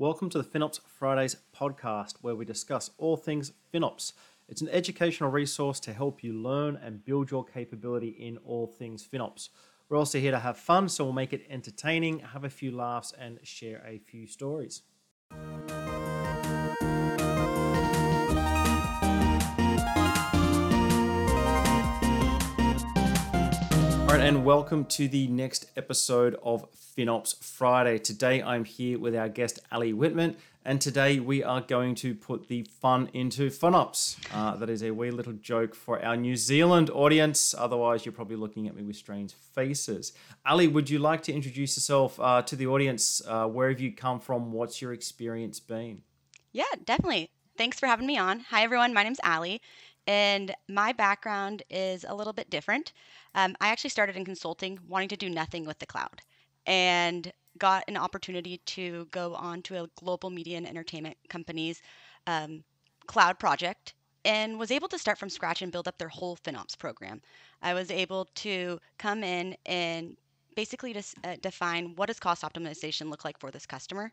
Welcome 0.00 0.30
to 0.30 0.38
the 0.38 0.44
FinOps 0.44 0.78
Fridays 0.86 1.34
podcast, 1.52 2.18
where 2.20 2.36
we 2.36 2.44
discuss 2.44 2.92
all 2.98 3.16
things 3.16 3.50
FinOps. 3.74 4.12
It's 4.48 4.62
an 4.62 4.68
educational 4.68 5.28
resource 5.28 5.80
to 5.80 5.92
help 5.92 6.22
you 6.22 6.34
learn 6.34 6.76
and 6.76 7.04
build 7.04 7.32
your 7.32 7.44
capability 7.44 8.10
in 8.10 8.36
all 8.44 8.68
things 8.68 9.04
FinOps. 9.04 9.48
We're 9.88 9.98
also 9.98 10.20
here 10.20 10.30
to 10.30 10.38
have 10.38 10.56
fun, 10.56 10.88
so 10.88 11.02
we'll 11.02 11.14
make 11.14 11.32
it 11.32 11.44
entertaining, 11.50 12.20
have 12.20 12.44
a 12.44 12.48
few 12.48 12.70
laughs, 12.70 13.12
and 13.18 13.40
share 13.42 13.84
a 13.84 13.98
few 13.98 14.28
stories. 14.28 14.82
And 24.18 24.44
welcome 24.44 24.84
to 24.86 25.06
the 25.06 25.28
next 25.28 25.70
episode 25.76 26.36
of 26.42 26.66
FinOps 26.72 27.42
Friday. 27.42 27.98
Today 27.98 28.42
I'm 28.42 28.64
here 28.64 28.98
with 28.98 29.14
our 29.14 29.28
guest 29.28 29.60
Alee 29.70 29.92
Whitman, 29.92 30.36
and 30.64 30.80
today 30.80 31.20
we 31.20 31.44
are 31.44 31.60
going 31.60 31.94
to 31.94 32.16
put 32.16 32.48
the 32.48 32.64
fun 32.64 33.08
into 33.14 33.48
FinOps. 33.48 34.16
Uh, 34.34 34.56
that 34.56 34.68
is 34.68 34.82
a 34.82 34.90
wee 34.90 35.12
little 35.12 35.34
joke 35.34 35.74
for 35.74 36.04
our 36.04 36.16
New 36.16 36.34
Zealand 36.34 36.90
audience. 36.90 37.54
Otherwise, 37.56 38.04
you're 38.04 38.12
probably 38.12 38.36
looking 38.36 38.66
at 38.66 38.74
me 38.74 38.82
with 38.82 38.96
strange 38.96 39.32
faces. 39.32 40.12
Alee, 40.44 40.66
would 40.66 40.90
you 40.90 40.98
like 40.98 41.22
to 41.22 41.32
introduce 41.32 41.76
yourself 41.76 42.18
uh, 42.20 42.42
to 42.42 42.56
the 42.56 42.66
audience? 42.66 43.22
Uh, 43.26 43.46
where 43.46 43.70
have 43.70 43.80
you 43.80 43.92
come 43.92 44.18
from? 44.18 44.52
What's 44.52 44.82
your 44.82 44.92
experience 44.92 45.60
been? 45.60 46.02
Yeah, 46.52 46.64
definitely. 46.84 47.30
Thanks 47.56 47.80
for 47.80 47.86
having 47.86 48.06
me 48.06 48.18
on. 48.18 48.40
Hi, 48.50 48.62
everyone. 48.62 48.94
My 48.94 49.02
name's 49.02 49.18
Alee, 49.24 49.60
and 50.08 50.54
my 50.68 50.92
background 50.92 51.62
is 51.68 52.04
a 52.08 52.14
little 52.14 52.32
bit 52.32 52.48
different. 52.48 52.94
Um, 53.34 53.54
I 53.60 53.68
actually 53.68 53.90
started 53.90 54.16
in 54.16 54.24
consulting, 54.24 54.78
wanting 54.88 55.10
to 55.10 55.16
do 55.16 55.28
nothing 55.28 55.66
with 55.66 55.78
the 55.78 55.86
cloud, 55.86 56.22
and 56.66 57.30
got 57.58 57.84
an 57.88 57.96
opportunity 57.98 58.58
to 58.64 59.06
go 59.10 59.34
on 59.34 59.60
to 59.62 59.84
a 59.84 59.88
global 60.02 60.30
media 60.30 60.56
and 60.56 60.66
entertainment 60.66 61.16
company's 61.28 61.82
um, 62.26 62.64
cloud 63.06 63.38
project 63.38 63.94
and 64.24 64.58
was 64.58 64.70
able 64.70 64.88
to 64.88 64.98
start 64.98 65.18
from 65.18 65.28
scratch 65.28 65.60
and 65.60 65.72
build 65.72 65.86
up 65.86 65.98
their 65.98 66.08
whole 66.08 66.36
FinOps 66.36 66.78
program. 66.78 67.20
I 67.62 67.74
was 67.74 67.90
able 67.90 68.28
to 68.36 68.78
come 68.98 69.22
in 69.22 69.56
and 69.66 70.16
basically 70.56 70.92
just 70.94 71.16
uh, 71.24 71.36
define 71.42 71.94
what 71.96 72.06
does 72.06 72.18
cost 72.18 72.42
optimization 72.42 73.10
look 73.10 73.24
like 73.24 73.38
for 73.38 73.50
this 73.50 73.66
customer 73.66 74.12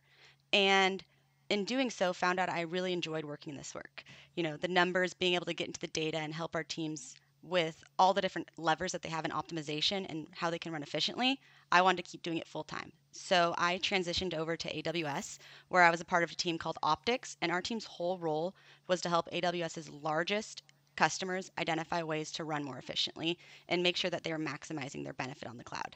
and 0.51 1.03
in 1.49 1.65
doing 1.65 1.89
so 1.89 2.13
found 2.13 2.39
out 2.39 2.49
i 2.49 2.61
really 2.61 2.93
enjoyed 2.93 3.25
working 3.25 3.51
in 3.51 3.57
this 3.57 3.75
work 3.75 4.03
you 4.35 4.43
know 4.43 4.57
the 4.57 4.67
numbers 4.67 5.13
being 5.13 5.35
able 5.35 5.45
to 5.45 5.53
get 5.53 5.67
into 5.67 5.79
the 5.79 5.87
data 5.87 6.17
and 6.17 6.33
help 6.33 6.55
our 6.55 6.63
teams 6.63 7.15
with 7.45 7.83
all 7.99 8.13
the 8.13 8.21
different 8.21 8.49
levers 8.57 8.91
that 8.91 9.03
they 9.03 9.09
have 9.09 9.23
in 9.23 9.31
optimization 9.31 10.05
and 10.09 10.27
how 10.31 10.49
they 10.49 10.57
can 10.57 10.71
run 10.71 10.81
efficiently, 10.81 11.39
I 11.71 11.81
wanted 11.81 12.03
to 12.03 12.11
keep 12.11 12.23
doing 12.23 12.39
it 12.39 12.47
full 12.47 12.63
time. 12.63 12.91
So 13.11 13.53
I 13.57 13.77
transitioned 13.77 14.33
over 14.33 14.57
to 14.57 14.73
AWS, 14.73 15.37
where 15.69 15.83
I 15.83 15.91
was 15.91 16.01
a 16.01 16.05
part 16.05 16.23
of 16.23 16.31
a 16.31 16.35
team 16.35 16.57
called 16.57 16.79
Optics, 16.81 17.37
and 17.41 17.51
our 17.51 17.61
team's 17.61 17.85
whole 17.85 18.17
role 18.17 18.55
was 18.87 19.01
to 19.01 19.09
help 19.09 19.29
AWS's 19.31 19.89
largest 19.89 20.63
customers 20.95 21.51
identify 21.57 22.01
ways 22.01 22.31
to 22.31 22.43
run 22.43 22.63
more 22.63 22.77
efficiently 22.77 23.37
and 23.69 23.83
make 23.83 23.97
sure 23.97 24.09
that 24.09 24.23
they 24.23 24.31
are 24.31 24.39
maximizing 24.39 25.03
their 25.03 25.13
benefit 25.13 25.47
on 25.47 25.57
the 25.57 25.63
cloud. 25.63 25.95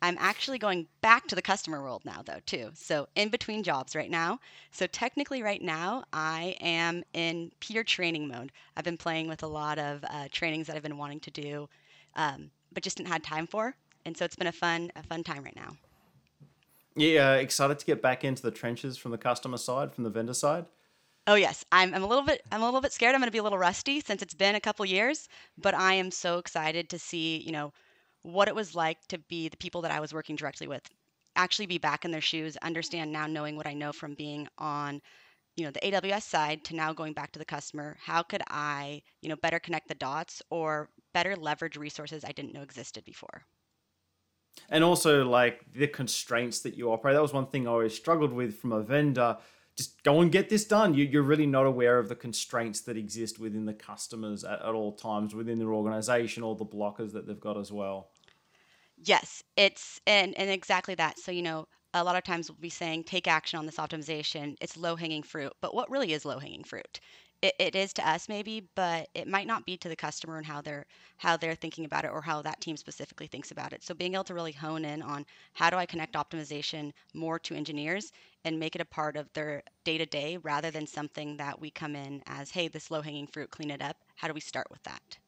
I'm 0.00 0.16
actually 0.18 0.58
going 0.58 0.86
back 1.00 1.26
to 1.28 1.34
the 1.34 1.42
customer 1.42 1.82
world 1.82 2.04
now, 2.04 2.22
though, 2.24 2.40
too. 2.46 2.70
So, 2.74 3.08
in 3.14 3.28
between 3.28 3.62
jobs 3.62 3.96
right 3.96 4.10
now. 4.10 4.38
So, 4.70 4.86
technically, 4.86 5.42
right 5.42 5.62
now, 5.62 6.04
I 6.12 6.56
am 6.60 7.02
in 7.14 7.50
peer 7.60 7.82
training 7.82 8.28
mode. 8.28 8.52
I've 8.76 8.84
been 8.84 8.96
playing 8.96 9.28
with 9.28 9.42
a 9.42 9.48
lot 9.48 9.78
of 9.78 10.04
uh, 10.08 10.28
trainings 10.30 10.66
that 10.68 10.76
I've 10.76 10.82
been 10.82 10.98
wanting 10.98 11.20
to 11.20 11.30
do, 11.30 11.68
um, 12.14 12.50
but 12.72 12.82
just 12.82 12.96
didn't 12.96 13.08
have 13.08 13.22
time 13.22 13.46
for. 13.46 13.74
And 14.04 14.16
so, 14.16 14.24
it's 14.24 14.36
been 14.36 14.46
a 14.46 14.52
fun, 14.52 14.92
a 14.94 15.02
fun 15.02 15.24
time 15.24 15.42
right 15.42 15.56
now. 15.56 15.76
Yeah, 16.94 17.34
excited 17.34 17.78
to 17.78 17.86
get 17.86 18.02
back 18.02 18.24
into 18.24 18.42
the 18.42 18.50
trenches 18.50 18.96
from 18.96 19.12
the 19.12 19.18
customer 19.18 19.56
side, 19.56 19.94
from 19.94 20.04
the 20.04 20.10
vendor 20.10 20.34
side. 20.34 20.66
Oh 21.28 21.34
yes, 21.34 21.64
I'm, 21.70 21.94
I'm 21.94 22.02
a 22.02 22.06
little 22.06 22.24
bit 22.24 22.42
I'm 22.50 22.62
a 22.62 22.64
little 22.64 22.80
bit 22.80 22.92
scared. 22.92 23.14
I'm 23.14 23.20
going 23.20 23.28
to 23.28 23.32
be 23.32 23.38
a 23.38 23.42
little 23.42 23.58
rusty 23.58 24.00
since 24.00 24.22
it's 24.22 24.34
been 24.34 24.54
a 24.54 24.60
couple 24.60 24.86
years, 24.86 25.28
but 25.58 25.74
I 25.74 25.92
am 25.92 26.10
so 26.10 26.38
excited 26.38 26.88
to 26.88 26.98
see 26.98 27.38
you 27.38 27.52
know 27.52 27.72
what 28.22 28.48
it 28.48 28.54
was 28.54 28.74
like 28.74 28.98
to 29.08 29.18
be 29.18 29.48
the 29.48 29.56
people 29.56 29.82
that 29.82 29.90
I 29.90 30.00
was 30.00 30.12
working 30.12 30.36
directly 30.36 30.66
with, 30.66 30.82
actually 31.36 31.66
be 31.66 31.78
back 31.78 32.04
in 32.04 32.10
their 32.10 32.20
shoes, 32.20 32.56
understand 32.58 33.12
now 33.12 33.26
knowing 33.26 33.56
what 33.56 33.66
I 33.66 33.74
know 33.74 33.92
from 33.92 34.14
being 34.14 34.48
on 34.58 35.00
you 35.58 35.64
know 35.64 35.72
the 35.72 35.80
AWS 35.80 36.22
side 36.22 36.64
to 36.64 36.76
now 36.76 36.92
going 36.92 37.12
back 37.12 37.32
to 37.32 37.38
the 37.38 37.44
customer, 37.44 37.96
how 38.00 38.22
could 38.22 38.42
I, 38.48 39.02
you 39.22 39.28
know, 39.28 39.36
better 39.36 39.58
connect 39.58 39.88
the 39.88 39.96
dots 39.96 40.40
or 40.50 40.88
better 41.12 41.34
leverage 41.34 41.76
resources 41.76 42.24
I 42.24 42.30
didn't 42.30 42.54
know 42.54 42.62
existed 42.62 43.04
before? 43.04 43.42
And 44.70 44.84
also 44.84 45.24
like 45.24 45.60
the 45.72 45.88
constraints 45.88 46.60
that 46.60 46.76
you 46.76 46.92
operate. 46.92 47.14
That 47.14 47.22
was 47.22 47.32
one 47.32 47.46
thing 47.46 47.66
I 47.66 47.72
always 47.72 47.94
struggled 47.94 48.32
with 48.32 48.56
from 48.56 48.72
a 48.72 48.82
vendor 48.82 49.36
just 49.78 50.02
go 50.02 50.20
and 50.20 50.32
get 50.32 50.50
this 50.50 50.64
done. 50.64 50.92
You, 50.92 51.20
are 51.20 51.22
really 51.22 51.46
not 51.46 51.64
aware 51.64 52.00
of 52.00 52.08
the 52.08 52.16
constraints 52.16 52.80
that 52.82 52.96
exist 52.96 53.38
within 53.38 53.64
the 53.64 53.72
customers 53.72 54.42
at, 54.42 54.60
at 54.60 54.74
all 54.74 54.92
times 54.92 55.36
within 55.36 55.60
their 55.60 55.72
organization 55.72 56.42
or 56.42 56.56
the 56.56 56.66
blockers 56.66 57.12
that 57.12 57.28
they've 57.28 57.38
got 57.38 57.56
as 57.56 57.70
well. 57.70 58.10
Yes, 59.04 59.44
it's 59.56 60.00
and 60.08 60.36
and 60.36 60.50
exactly 60.50 60.96
that. 60.96 61.20
So 61.20 61.30
you 61.30 61.42
know, 61.42 61.68
a 61.94 62.02
lot 62.02 62.16
of 62.16 62.24
times 62.24 62.50
we'll 62.50 62.58
be 62.58 62.68
saying 62.68 63.04
take 63.04 63.28
action 63.28 63.56
on 63.56 63.66
this 63.66 63.76
optimization. 63.76 64.56
It's 64.60 64.76
low 64.76 64.96
hanging 64.96 65.22
fruit, 65.22 65.52
but 65.62 65.72
what 65.72 65.88
really 65.88 66.12
is 66.12 66.24
low 66.24 66.40
hanging 66.40 66.64
fruit? 66.64 66.98
It, 67.42 67.54
it 67.58 67.74
is 67.76 67.92
to 67.94 68.08
us 68.08 68.28
maybe 68.28 68.68
but 68.74 69.08
it 69.14 69.28
might 69.28 69.46
not 69.46 69.64
be 69.64 69.76
to 69.76 69.88
the 69.88 69.96
customer 69.96 70.36
and 70.36 70.46
how 70.46 70.60
they're 70.60 70.86
how 71.16 71.36
they're 71.36 71.54
thinking 71.54 71.84
about 71.84 72.04
it 72.04 72.10
or 72.12 72.20
how 72.20 72.42
that 72.42 72.60
team 72.60 72.76
specifically 72.76 73.26
thinks 73.26 73.50
about 73.50 73.72
it. 73.72 73.82
So 73.82 73.94
being 73.94 74.14
able 74.14 74.24
to 74.24 74.34
really 74.34 74.52
hone 74.52 74.84
in 74.84 75.02
on 75.02 75.24
how 75.52 75.70
do 75.70 75.76
i 75.76 75.86
connect 75.86 76.14
optimization 76.14 76.92
more 77.14 77.38
to 77.40 77.54
engineers 77.54 78.12
and 78.44 78.58
make 78.58 78.74
it 78.74 78.80
a 78.80 78.86
part 78.86 79.16
of 79.16 79.32
their 79.34 79.62
day 79.84 79.98
to 79.98 80.06
day 80.06 80.38
rather 80.38 80.70
than 80.70 80.86
something 80.86 81.36
that 81.36 81.60
we 81.60 81.70
come 81.70 81.94
in 81.94 82.22
as 82.26 82.50
hey 82.50 82.68
this 82.68 82.90
low 82.90 83.02
hanging 83.02 83.26
fruit 83.26 83.50
clean 83.50 83.70
it 83.70 83.82
up. 83.82 83.96
How 84.16 84.28
do 84.28 84.34
we 84.34 84.40
start 84.40 84.66
with 84.70 84.82
that? 84.84 85.18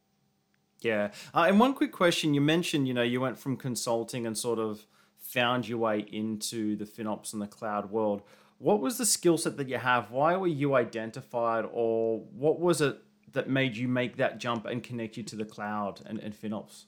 Yeah. 0.81 1.11
Uh, 1.35 1.45
and 1.49 1.61
one 1.61 1.75
quick 1.75 1.93
question 1.93 2.35
you 2.35 2.41
mentioned 2.41 2.89
you 2.89 2.95
know 2.95 3.03
you 3.03 3.21
went 3.21 3.39
from 3.39 3.57
consulting 3.57 4.27
and 4.27 4.37
sort 4.37 4.59
of 4.59 4.87
found 5.19 5.69
your 5.69 5.79
way 5.79 6.01
into 6.11 6.75
the 6.77 6.85
FinOps 6.85 7.33
and 7.33 7.41
the 7.41 7.47
cloud 7.47 7.91
world 7.91 8.23
what 8.61 8.81
was 8.81 8.99
the 8.99 9.07
skill 9.07 9.39
set 9.39 9.57
that 9.57 9.71
you 9.71 9.79
have? 9.79 10.11
Why 10.11 10.37
were 10.37 10.47
you 10.47 10.75
identified, 10.75 11.65
or 11.73 12.19
what 12.19 12.61
was 12.61 12.83
it 12.83 13.03
that 13.33 13.49
made 13.49 13.75
you 13.75 13.89
make 13.89 14.19
that 14.19 14.39
jump 14.39 14.67
and 14.67 14.83
connect 14.83 15.17
you 15.17 15.23
to 15.23 15.37
the 15.37 15.47
cloud 15.47 16.03
and, 16.05 16.19
and 16.19 16.35
FinOps? 16.35 16.85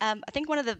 Um, 0.00 0.22
I 0.28 0.30
think 0.30 0.48
one 0.48 0.58
of 0.58 0.64
the 0.64 0.78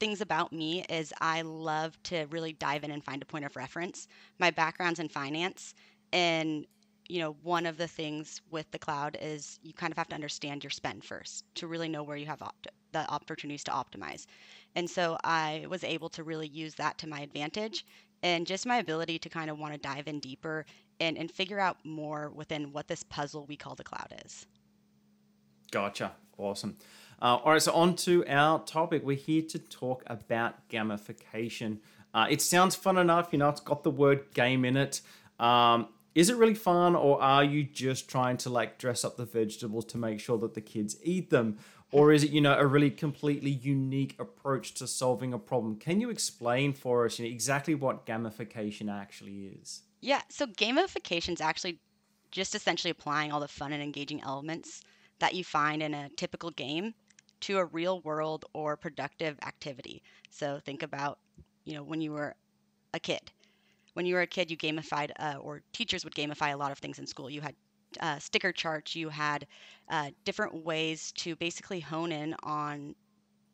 things 0.00 0.20
about 0.20 0.52
me 0.52 0.84
is 0.90 1.12
I 1.20 1.42
love 1.42 1.96
to 2.04 2.26
really 2.30 2.54
dive 2.54 2.82
in 2.82 2.90
and 2.90 3.04
find 3.04 3.22
a 3.22 3.24
point 3.24 3.44
of 3.44 3.54
reference. 3.54 4.08
My 4.40 4.50
background's 4.50 4.98
in 4.98 5.08
finance, 5.08 5.74
and 6.12 6.66
you 7.08 7.20
know, 7.20 7.36
one 7.42 7.64
of 7.64 7.76
the 7.76 7.86
things 7.86 8.40
with 8.50 8.68
the 8.72 8.78
cloud 8.78 9.16
is 9.20 9.60
you 9.62 9.72
kind 9.72 9.92
of 9.92 9.98
have 9.98 10.08
to 10.08 10.14
understand 10.16 10.64
your 10.64 10.70
spend 10.70 11.04
first 11.04 11.44
to 11.54 11.68
really 11.68 11.88
know 11.88 12.02
where 12.02 12.16
you 12.16 12.26
have 12.26 12.42
opt- 12.42 12.66
the 12.90 13.08
opportunities 13.08 13.62
to 13.64 13.70
optimize. 13.70 14.26
And 14.74 14.90
so 14.90 15.16
I 15.22 15.66
was 15.68 15.84
able 15.84 16.08
to 16.08 16.24
really 16.24 16.48
use 16.48 16.74
that 16.76 16.98
to 16.98 17.06
my 17.06 17.20
advantage 17.20 17.84
and 18.24 18.46
just 18.46 18.66
my 18.66 18.78
ability 18.78 19.18
to 19.20 19.28
kind 19.28 19.50
of 19.50 19.58
want 19.58 19.74
to 19.74 19.78
dive 19.78 20.08
in 20.08 20.18
deeper 20.18 20.64
and, 20.98 21.16
and 21.16 21.30
figure 21.30 21.60
out 21.60 21.76
more 21.84 22.30
within 22.30 22.72
what 22.72 22.88
this 22.88 23.02
puzzle 23.04 23.44
we 23.46 23.54
call 23.54 23.74
the 23.74 23.84
cloud 23.84 24.12
is. 24.24 24.46
Gotcha. 25.70 26.12
Awesome. 26.38 26.76
Uh, 27.22 27.36
all 27.44 27.52
right, 27.52 27.62
so 27.62 27.72
on 27.72 27.94
to 27.96 28.26
our 28.26 28.64
topic. 28.64 29.02
We're 29.04 29.16
here 29.16 29.42
to 29.50 29.58
talk 29.58 30.02
about 30.06 30.68
gamification. 30.68 31.78
Uh, 32.12 32.26
it 32.30 32.40
sounds 32.40 32.74
fun 32.74 32.96
enough, 32.96 33.28
you 33.30 33.38
know, 33.38 33.50
it's 33.50 33.60
got 33.60 33.84
the 33.84 33.90
word 33.90 34.32
game 34.34 34.64
in 34.64 34.76
it. 34.76 35.00
Um, 35.38 35.88
is 36.14 36.30
it 36.30 36.36
really 36.36 36.54
fun, 36.54 36.94
or 36.96 37.20
are 37.20 37.44
you 37.44 37.64
just 37.64 38.08
trying 38.08 38.36
to 38.38 38.50
like 38.50 38.78
dress 38.78 39.04
up 39.04 39.16
the 39.16 39.24
vegetables 39.24 39.84
to 39.86 39.98
make 39.98 40.20
sure 40.20 40.38
that 40.38 40.54
the 40.54 40.60
kids 40.60 40.96
eat 41.02 41.30
them? 41.30 41.58
Or 41.94 42.10
is 42.12 42.24
it 42.24 42.30
you 42.30 42.40
know 42.40 42.58
a 42.58 42.66
really 42.66 42.90
completely 42.90 43.50
unique 43.50 44.16
approach 44.18 44.74
to 44.74 44.86
solving 44.86 45.32
a 45.32 45.38
problem? 45.38 45.76
Can 45.76 46.00
you 46.00 46.10
explain 46.10 46.72
for 46.72 47.06
us 47.06 47.18
you 47.18 47.24
know, 47.24 47.30
exactly 47.30 47.74
what 47.74 48.04
gamification 48.04 48.92
actually 48.92 49.52
is? 49.60 49.82
Yeah 50.00 50.22
so 50.28 50.46
gamification 50.46 51.34
is 51.34 51.40
actually 51.40 51.78
just 52.32 52.56
essentially 52.56 52.90
applying 52.90 53.30
all 53.30 53.38
the 53.38 53.46
fun 53.46 53.72
and 53.72 53.82
engaging 53.82 54.20
elements 54.22 54.82
that 55.20 55.34
you 55.34 55.44
find 55.44 55.82
in 55.82 55.94
a 55.94 56.08
typical 56.16 56.50
game 56.50 56.92
to 57.40 57.58
a 57.58 57.66
real 57.66 58.00
world 58.00 58.44
or 58.54 58.76
productive 58.76 59.38
activity. 59.46 60.02
So 60.30 60.58
think 60.64 60.82
about 60.82 61.20
you 61.64 61.74
know 61.74 61.84
when 61.84 62.00
you 62.00 62.10
were 62.10 62.34
a 62.92 62.98
kid. 62.98 63.30
When 63.92 64.04
you 64.04 64.16
were 64.16 64.22
a 64.22 64.26
kid 64.26 64.50
you 64.50 64.56
gamified 64.56 65.12
uh, 65.20 65.36
or 65.40 65.62
teachers 65.72 66.02
would 66.02 66.16
gamify 66.16 66.52
a 66.52 66.56
lot 66.56 66.72
of 66.72 66.78
things 66.78 66.98
in 66.98 67.06
school. 67.06 67.30
You 67.30 67.40
had 67.40 67.54
uh, 68.00 68.18
sticker 68.18 68.52
charts, 68.52 68.94
you 68.96 69.08
had 69.08 69.46
uh, 69.88 70.10
different 70.24 70.64
ways 70.64 71.12
to 71.12 71.36
basically 71.36 71.80
hone 71.80 72.12
in 72.12 72.34
on 72.42 72.94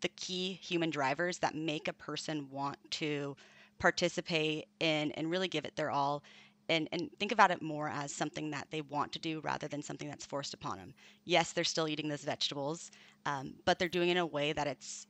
the 0.00 0.08
key 0.08 0.58
human 0.62 0.90
drivers 0.90 1.38
that 1.38 1.54
make 1.54 1.88
a 1.88 1.92
person 1.92 2.48
want 2.50 2.78
to 2.90 3.36
participate 3.78 4.66
in 4.80 5.10
and 5.12 5.30
really 5.30 5.48
give 5.48 5.64
it 5.64 5.76
their 5.76 5.90
all 5.90 6.22
and, 6.68 6.88
and 6.92 7.10
think 7.18 7.32
about 7.32 7.50
it 7.50 7.60
more 7.60 7.88
as 7.88 8.14
something 8.14 8.50
that 8.52 8.68
they 8.70 8.80
want 8.82 9.12
to 9.12 9.18
do 9.18 9.40
rather 9.40 9.66
than 9.66 9.82
something 9.82 10.08
that's 10.08 10.24
forced 10.24 10.54
upon 10.54 10.78
them. 10.78 10.94
Yes, 11.24 11.52
they're 11.52 11.64
still 11.64 11.88
eating 11.88 12.08
those 12.08 12.22
vegetables, 12.22 12.92
um, 13.26 13.54
but 13.64 13.78
they're 13.78 13.88
doing 13.88 14.08
it 14.08 14.12
in 14.12 14.18
a 14.18 14.26
way 14.26 14.52
that 14.52 14.68
it's 14.68 15.06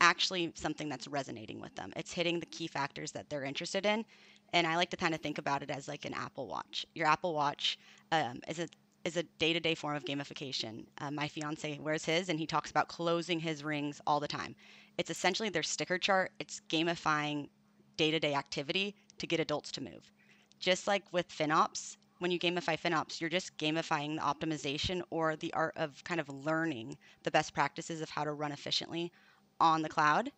actually 0.00 0.52
something 0.54 0.88
that's 0.88 1.08
resonating 1.08 1.60
with 1.60 1.74
them. 1.74 1.92
It's 1.96 2.12
hitting 2.12 2.40
the 2.40 2.46
key 2.46 2.66
factors 2.66 3.12
that 3.12 3.28
they're 3.30 3.44
interested 3.44 3.86
in 3.86 4.04
And 4.52 4.66
I 4.66 4.76
like 4.76 4.90
to 4.90 4.96
kind 4.96 5.14
of 5.14 5.20
think 5.20 5.38
about 5.38 5.62
it 5.62 5.70
as 5.70 5.88
like 5.88 6.04
an 6.04 6.14
Apple 6.14 6.46
Watch. 6.46 6.86
Your 6.94 7.06
Apple 7.06 7.34
Watch 7.34 7.78
um, 8.12 8.40
is 8.48 8.58
a 8.58 8.68
is 9.04 9.16
a 9.16 9.22
day-to-day 9.38 9.74
form 9.76 9.94
of 9.96 10.04
gamification. 10.04 10.84
Uh, 10.98 11.12
my 11.12 11.28
fiance 11.28 11.78
wears 11.78 12.04
his, 12.04 12.28
and 12.28 12.40
he 12.40 12.46
talks 12.46 12.72
about 12.72 12.88
closing 12.88 13.38
his 13.38 13.62
rings 13.62 14.00
all 14.04 14.18
the 14.18 14.26
time. 14.26 14.56
It's 14.98 15.10
essentially 15.10 15.48
their 15.48 15.62
sticker 15.62 15.96
chart. 15.96 16.32
It's 16.40 16.60
gamifying 16.68 17.48
day-to-day 17.96 18.34
activity 18.34 18.96
to 19.18 19.26
get 19.28 19.38
adults 19.38 19.70
to 19.72 19.80
move. 19.80 20.10
Just 20.58 20.88
like 20.88 21.04
with 21.12 21.28
FinOps, 21.28 21.96
when 22.18 22.32
you 22.32 22.38
gamify 22.40 22.76
FinOps, 22.80 23.20
you're 23.20 23.30
just 23.30 23.56
gamifying 23.58 24.16
the 24.16 24.22
optimization 24.22 25.02
or 25.10 25.36
the 25.36 25.52
art 25.54 25.74
of 25.76 26.02
kind 26.02 26.18
of 26.18 26.28
learning 26.28 26.96
the 27.22 27.30
best 27.30 27.54
practices 27.54 28.00
of 28.00 28.10
how 28.10 28.24
to 28.24 28.32
run 28.32 28.50
efficiently 28.50 29.12
on 29.60 29.82
the 29.82 29.88
cloud. 29.88 30.30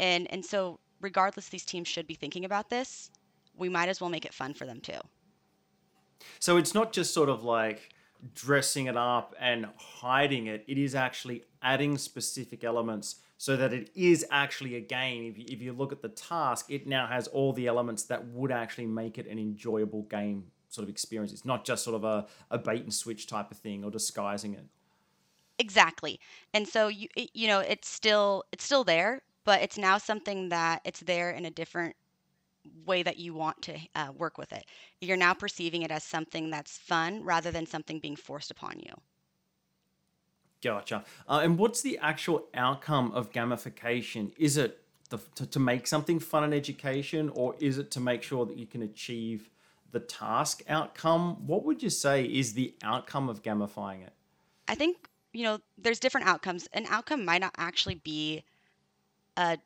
And 0.00 0.30
and 0.32 0.44
so 0.44 0.78
regardless 1.00 1.48
these 1.48 1.64
teams 1.64 1.88
should 1.88 2.06
be 2.06 2.14
thinking 2.14 2.44
about 2.44 2.70
this, 2.70 3.10
we 3.56 3.68
might 3.68 3.88
as 3.88 4.00
well 4.00 4.10
make 4.10 4.24
it 4.24 4.34
fun 4.34 4.54
for 4.54 4.66
them 4.66 4.80
too. 4.80 5.00
So 6.38 6.56
it's 6.56 6.74
not 6.74 6.92
just 6.92 7.12
sort 7.12 7.28
of 7.28 7.44
like 7.44 7.90
dressing 8.34 8.86
it 8.86 8.96
up 8.96 9.34
and 9.38 9.66
hiding 9.76 10.46
it. 10.46 10.64
It 10.66 10.78
is 10.78 10.94
actually 10.94 11.44
adding 11.62 11.98
specific 11.98 12.64
elements 12.64 13.16
so 13.36 13.56
that 13.56 13.72
it 13.72 13.90
is 13.94 14.24
actually 14.30 14.76
a 14.76 14.80
game. 14.80 15.24
If 15.24 15.38
you, 15.38 15.44
if 15.48 15.60
you 15.60 15.72
look 15.72 15.92
at 15.92 16.00
the 16.00 16.08
task, 16.08 16.70
it 16.70 16.86
now 16.86 17.06
has 17.06 17.26
all 17.28 17.52
the 17.52 17.66
elements 17.66 18.04
that 18.04 18.26
would 18.28 18.50
actually 18.50 18.86
make 18.86 19.18
it 19.18 19.26
an 19.26 19.38
enjoyable 19.38 20.02
game 20.02 20.44
sort 20.68 20.84
of 20.84 20.88
experience. 20.88 21.32
It's 21.32 21.44
not 21.44 21.64
just 21.64 21.84
sort 21.84 21.96
of 21.96 22.04
a, 22.04 22.26
a 22.50 22.58
bait 22.58 22.82
and 22.82 22.92
switch 22.92 23.26
type 23.26 23.50
of 23.50 23.58
thing 23.58 23.84
or 23.84 23.90
disguising 23.90 24.54
it. 24.54 24.64
Exactly. 25.58 26.18
And 26.52 26.66
so 26.66 26.88
you 26.88 27.08
you 27.14 27.46
know 27.46 27.60
it's 27.60 27.88
still 27.88 28.44
it's 28.52 28.64
still 28.64 28.84
there, 28.84 29.22
but 29.44 29.62
it's 29.62 29.78
now 29.78 29.98
something 29.98 30.48
that 30.48 30.80
it's 30.84 31.00
there 31.00 31.30
in 31.30 31.44
a 31.44 31.50
different 31.50 31.94
way 32.86 33.02
that 33.02 33.18
you 33.18 33.34
want 33.34 33.60
to 33.62 33.78
uh, 33.94 34.10
work 34.16 34.38
with 34.38 34.52
it. 34.52 34.64
You're 35.00 35.16
now 35.16 35.34
perceiving 35.34 35.82
it 35.82 35.90
as 35.90 36.02
something 36.02 36.50
that's 36.50 36.78
fun 36.78 37.22
rather 37.22 37.50
than 37.50 37.66
something 37.66 38.00
being 38.00 38.16
forced 38.16 38.50
upon 38.50 38.80
you. 38.80 38.92
Gotcha. 40.62 41.04
Uh, 41.28 41.40
and 41.44 41.58
what's 41.58 41.82
the 41.82 41.98
actual 41.98 42.46
outcome 42.54 43.12
of 43.12 43.30
gamification? 43.32 44.32
Is 44.38 44.56
it 44.56 44.80
the, 45.10 45.18
to, 45.34 45.46
to 45.46 45.60
make 45.60 45.86
something 45.86 46.18
fun 46.18 46.42
in 46.42 46.54
education, 46.54 47.30
or 47.34 47.54
is 47.60 47.76
it 47.76 47.90
to 47.92 48.00
make 48.00 48.22
sure 48.22 48.46
that 48.46 48.56
you 48.56 48.66
can 48.66 48.82
achieve 48.82 49.50
the 49.92 50.00
task 50.00 50.62
outcome? 50.66 51.46
What 51.46 51.64
would 51.64 51.82
you 51.82 51.90
say 51.90 52.24
is 52.24 52.54
the 52.54 52.74
outcome 52.82 53.28
of 53.28 53.42
gamifying 53.42 54.06
it? 54.06 54.14
I 54.66 54.74
think, 54.74 55.06
you 55.34 55.44
know, 55.44 55.60
there's 55.78 56.00
different 56.00 56.28
outcomes. 56.28 56.68
An 56.74 56.86
outcome 56.88 57.24
might 57.26 57.42
not 57.42 57.54
actually 57.58 57.96
be 57.96 58.44
a 59.36 59.58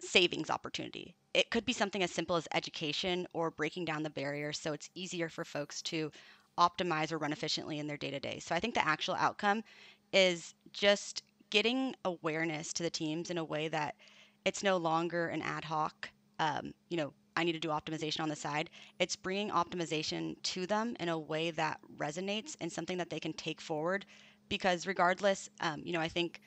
savings 0.00 0.50
opportunity. 0.50 1.14
It 1.34 1.50
could 1.50 1.64
be 1.66 1.72
something 1.74 2.02
as 2.02 2.10
simple 2.12 2.36
as 2.36 2.48
education 2.52 3.26
or 3.34 3.50
breaking 3.50 3.86
down 3.86 4.02
the 4.04 4.10
barriers 4.10 4.58
so 4.58 4.72
it's 4.74 4.90
easier 4.94 5.28
for 5.28 5.44
folks 5.44 5.82
to 5.82 6.12
optimize 6.58 7.12
or 7.12 7.18
run 7.18 7.32
efficiently 7.32 7.78
in 7.78 7.86
their 7.88 7.98
day 7.98 8.10
to 8.10 8.20
day. 8.20 8.40
So 8.40 8.54
I 8.54 8.60
think 8.60 8.74
the 8.74 8.86
actual 8.86 9.14
outcome 9.14 9.64
is 10.12 10.54
just 10.72 11.22
getting 11.50 11.94
awareness 12.04 12.72
to 12.74 12.82
the 12.84 12.90
teams 12.90 13.30
in 13.30 13.38
a 13.38 13.44
way 13.44 13.68
that 13.68 13.96
it's 14.44 14.62
no 14.64 14.76
longer 14.78 15.28
an 15.28 15.42
ad 15.42 15.64
hoc, 15.64 16.10
um, 16.40 16.74
you 16.90 16.96
know, 16.98 17.12
I 17.36 17.44
need 17.44 17.52
to 17.52 17.60
do 17.60 17.68
optimization 17.68 18.20
on 18.22 18.28
the 18.28 18.36
side. 18.36 18.70
It's 18.98 19.16
bringing 19.16 19.50
optimization 19.50 20.36
to 20.44 20.66
them 20.66 20.96
in 21.00 21.08
a 21.08 21.18
way 21.18 21.50
that 21.52 21.80
resonates 21.98 22.56
and 22.60 22.72
something 22.72 22.98
that 22.98 23.10
they 23.10 23.20
can 23.20 23.32
take 23.34 23.60
forward. 23.60 24.04
Because 24.52 24.86
regardless, 24.86 25.48
um, 25.62 25.80
you 25.82 25.94
know, 25.94 26.00
I 26.00 26.08
think 26.08 26.42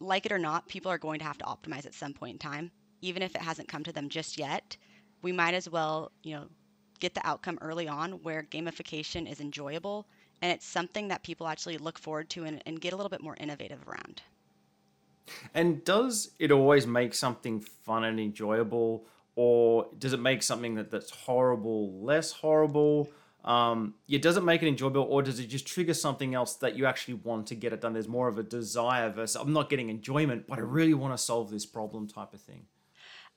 like 0.00 0.26
it 0.26 0.32
or 0.32 0.40
not, 0.40 0.66
people 0.66 0.90
are 0.90 0.98
going 0.98 1.20
to 1.20 1.24
have 1.24 1.38
to 1.38 1.44
optimize 1.44 1.86
at 1.86 1.94
some 1.94 2.12
point 2.12 2.32
in 2.32 2.38
time, 2.40 2.72
even 3.00 3.22
if 3.22 3.36
it 3.36 3.40
hasn't 3.40 3.68
come 3.68 3.84
to 3.84 3.92
them 3.92 4.08
just 4.08 4.36
yet. 4.36 4.76
We 5.22 5.30
might 5.30 5.54
as 5.54 5.70
well, 5.70 6.10
you 6.24 6.34
know, 6.34 6.46
get 6.98 7.14
the 7.14 7.24
outcome 7.24 7.60
early 7.60 7.86
on 7.86 8.24
where 8.24 8.42
gamification 8.42 9.30
is 9.30 9.38
enjoyable 9.38 10.08
and 10.42 10.50
it's 10.50 10.66
something 10.66 11.06
that 11.08 11.22
people 11.22 11.46
actually 11.46 11.78
look 11.78 11.96
forward 11.96 12.28
to 12.30 12.42
and, 12.42 12.60
and 12.66 12.80
get 12.80 12.92
a 12.92 12.96
little 12.96 13.08
bit 13.08 13.22
more 13.22 13.36
innovative 13.38 13.78
around. 13.86 14.20
And 15.54 15.84
does 15.84 16.32
it 16.40 16.50
always 16.50 16.88
make 16.88 17.14
something 17.14 17.60
fun 17.60 18.02
and 18.02 18.18
enjoyable, 18.18 19.06
or 19.36 19.86
does 19.96 20.12
it 20.12 20.18
make 20.18 20.42
something 20.42 20.74
that, 20.74 20.90
that's 20.90 21.12
horrible 21.12 22.02
less 22.02 22.32
horrible? 22.32 23.12
Um, 23.44 23.94
yeah, 24.06 24.18
doesn't 24.20 24.44
make 24.44 24.62
it 24.62 24.68
enjoyable 24.68 25.02
or 25.02 25.22
does 25.22 25.40
it 25.40 25.46
just 25.46 25.66
trigger 25.66 25.94
something 25.94 26.34
else 26.34 26.54
that 26.56 26.76
you 26.76 26.86
actually 26.86 27.14
want 27.14 27.48
to 27.48 27.54
get 27.54 27.72
it 27.72 27.80
done? 27.80 27.92
There's 27.92 28.08
more 28.08 28.28
of 28.28 28.38
a 28.38 28.42
desire 28.42 29.10
versus 29.10 29.36
I'm 29.36 29.52
not 29.52 29.68
getting 29.68 29.88
enjoyment, 29.88 30.46
but 30.46 30.58
I 30.58 30.62
really 30.62 30.94
want 30.94 31.12
to 31.12 31.18
solve 31.18 31.50
this 31.50 31.66
problem 31.66 32.06
type 32.06 32.34
of 32.34 32.40
thing. 32.40 32.66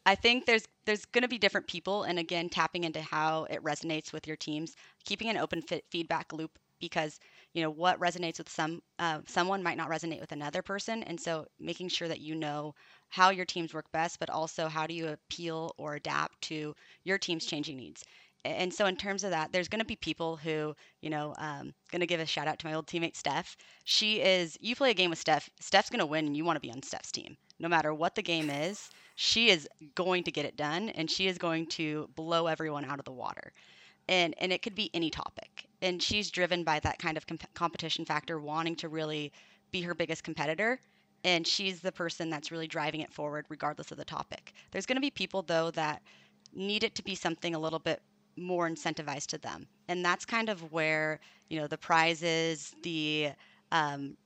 I 0.05 0.13
think 0.13 0.45
there's 0.45 0.67
there's 0.85 1.05
going 1.05 1.23
to 1.23 1.27
be 1.27 1.39
different 1.39 1.67
people, 1.67 2.03
and 2.03 2.19
again, 2.19 2.49
tapping 2.49 2.83
into 2.83 3.01
how 3.01 3.45
it 3.45 3.63
resonates 3.63 4.13
with 4.13 4.27
your 4.27 4.35
teams, 4.35 4.75
keeping 5.03 5.29
an 5.29 5.37
open 5.37 5.63
feedback 5.89 6.31
loop 6.31 6.59
because 6.79 7.19
you 7.53 7.63
know 7.63 7.71
what 7.71 7.99
resonates 7.99 8.37
with 8.37 8.49
some 8.49 8.83
uh, 8.99 9.21
someone 9.25 9.63
might 9.63 9.77
not 9.77 9.89
resonate 9.89 10.19
with 10.19 10.31
another 10.31 10.61
person, 10.61 11.01
and 11.03 11.19
so 11.19 11.47
making 11.59 11.89
sure 11.89 12.07
that 12.07 12.21
you 12.21 12.35
know 12.35 12.75
how 13.09 13.31
your 13.31 13.45
teams 13.45 13.73
work 13.73 13.91
best, 13.91 14.19
but 14.19 14.29
also 14.29 14.67
how 14.67 14.85
do 14.85 14.93
you 14.93 15.07
appeal 15.07 15.73
or 15.77 15.95
adapt 15.95 16.39
to 16.41 16.75
your 17.03 17.17
team's 17.17 17.45
changing 17.45 17.77
needs 17.77 18.03
and 18.45 18.73
so 18.73 18.85
in 18.85 18.95
terms 18.95 19.23
of 19.23 19.31
that 19.31 19.51
there's 19.51 19.67
going 19.67 19.79
to 19.79 19.85
be 19.85 19.95
people 19.95 20.37
who 20.37 20.75
you 21.01 21.09
know 21.09 21.33
um, 21.37 21.73
going 21.91 22.01
to 22.01 22.07
give 22.07 22.19
a 22.19 22.25
shout 22.25 22.47
out 22.47 22.59
to 22.59 22.67
my 22.67 22.73
old 22.73 22.87
teammate 22.87 23.15
steph. 23.15 23.57
She 23.83 24.21
is 24.21 24.57
you 24.61 24.75
play 24.75 24.91
a 24.91 24.95
game 24.95 25.09
with 25.09 25.19
steph 25.19 25.49
steph's 25.59 25.89
going 25.89 25.99
to 25.99 26.05
win 26.05 26.25
and 26.25 26.37
you 26.37 26.45
want 26.45 26.57
to 26.57 26.61
be 26.61 26.71
on 26.71 26.83
steph's 26.83 27.11
team. 27.11 27.37
No 27.59 27.67
matter 27.67 27.93
what 27.93 28.15
the 28.15 28.21
game 28.21 28.49
is 28.49 28.89
she 29.15 29.49
is 29.49 29.67
going 29.95 30.23
to 30.23 30.31
get 30.31 30.45
it 30.45 30.57
done 30.57 30.89
and 30.89 31.09
she 31.09 31.27
is 31.27 31.37
going 31.37 31.65
to 31.67 32.09
blow 32.15 32.47
everyone 32.47 32.85
out 32.85 32.99
of 32.99 33.05
the 33.05 33.11
water. 33.11 33.53
And 34.07 34.35
and 34.39 34.53
it 34.53 34.61
could 34.61 34.75
be 34.75 34.91
any 34.93 35.09
topic. 35.09 35.65
And 35.81 36.03
she's 36.03 36.29
driven 36.29 36.63
by 36.63 36.79
that 36.81 36.99
kind 36.99 37.17
of 37.17 37.25
comp- 37.25 37.53
competition 37.53 38.05
factor 38.05 38.39
wanting 38.39 38.75
to 38.77 38.89
really 38.89 39.31
be 39.71 39.81
her 39.81 39.95
biggest 39.95 40.23
competitor. 40.23 40.79
And 41.23 41.47
she's 41.47 41.79
the 41.79 41.91
person 41.91 42.29
that's 42.29 42.51
really 42.51 42.67
driving 42.67 43.01
it 43.01 43.11
forward 43.11 43.45
regardless 43.49 43.91
of 43.91 43.97
the 43.97 44.05
topic. 44.05 44.53
There's 44.71 44.85
going 44.85 44.97
to 44.97 45.01
be 45.01 45.09
people 45.09 45.41
though 45.41 45.71
that 45.71 46.03
need 46.53 46.83
it 46.83 46.95
to 46.95 47.03
be 47.03 47.15
something 47.15 47.55
a 47.55 47.59
little 47.59 47.79
bit 47.79 48.01
more 48.37 48.69
incentivized 48.69 49.27
to 49.27 49.37
them. 49.37 49.67
And 49.87 50.03
that's 50.03 50.25
kind 50.25 50.49
of 50.49 50.71
where, 50.71 51.19
you 51.49 51.59
know, 51.59 51.67
the 51.67 51.77
prizes, 51.77 52.75
the 52.83 53.29
um, 53.71 54.17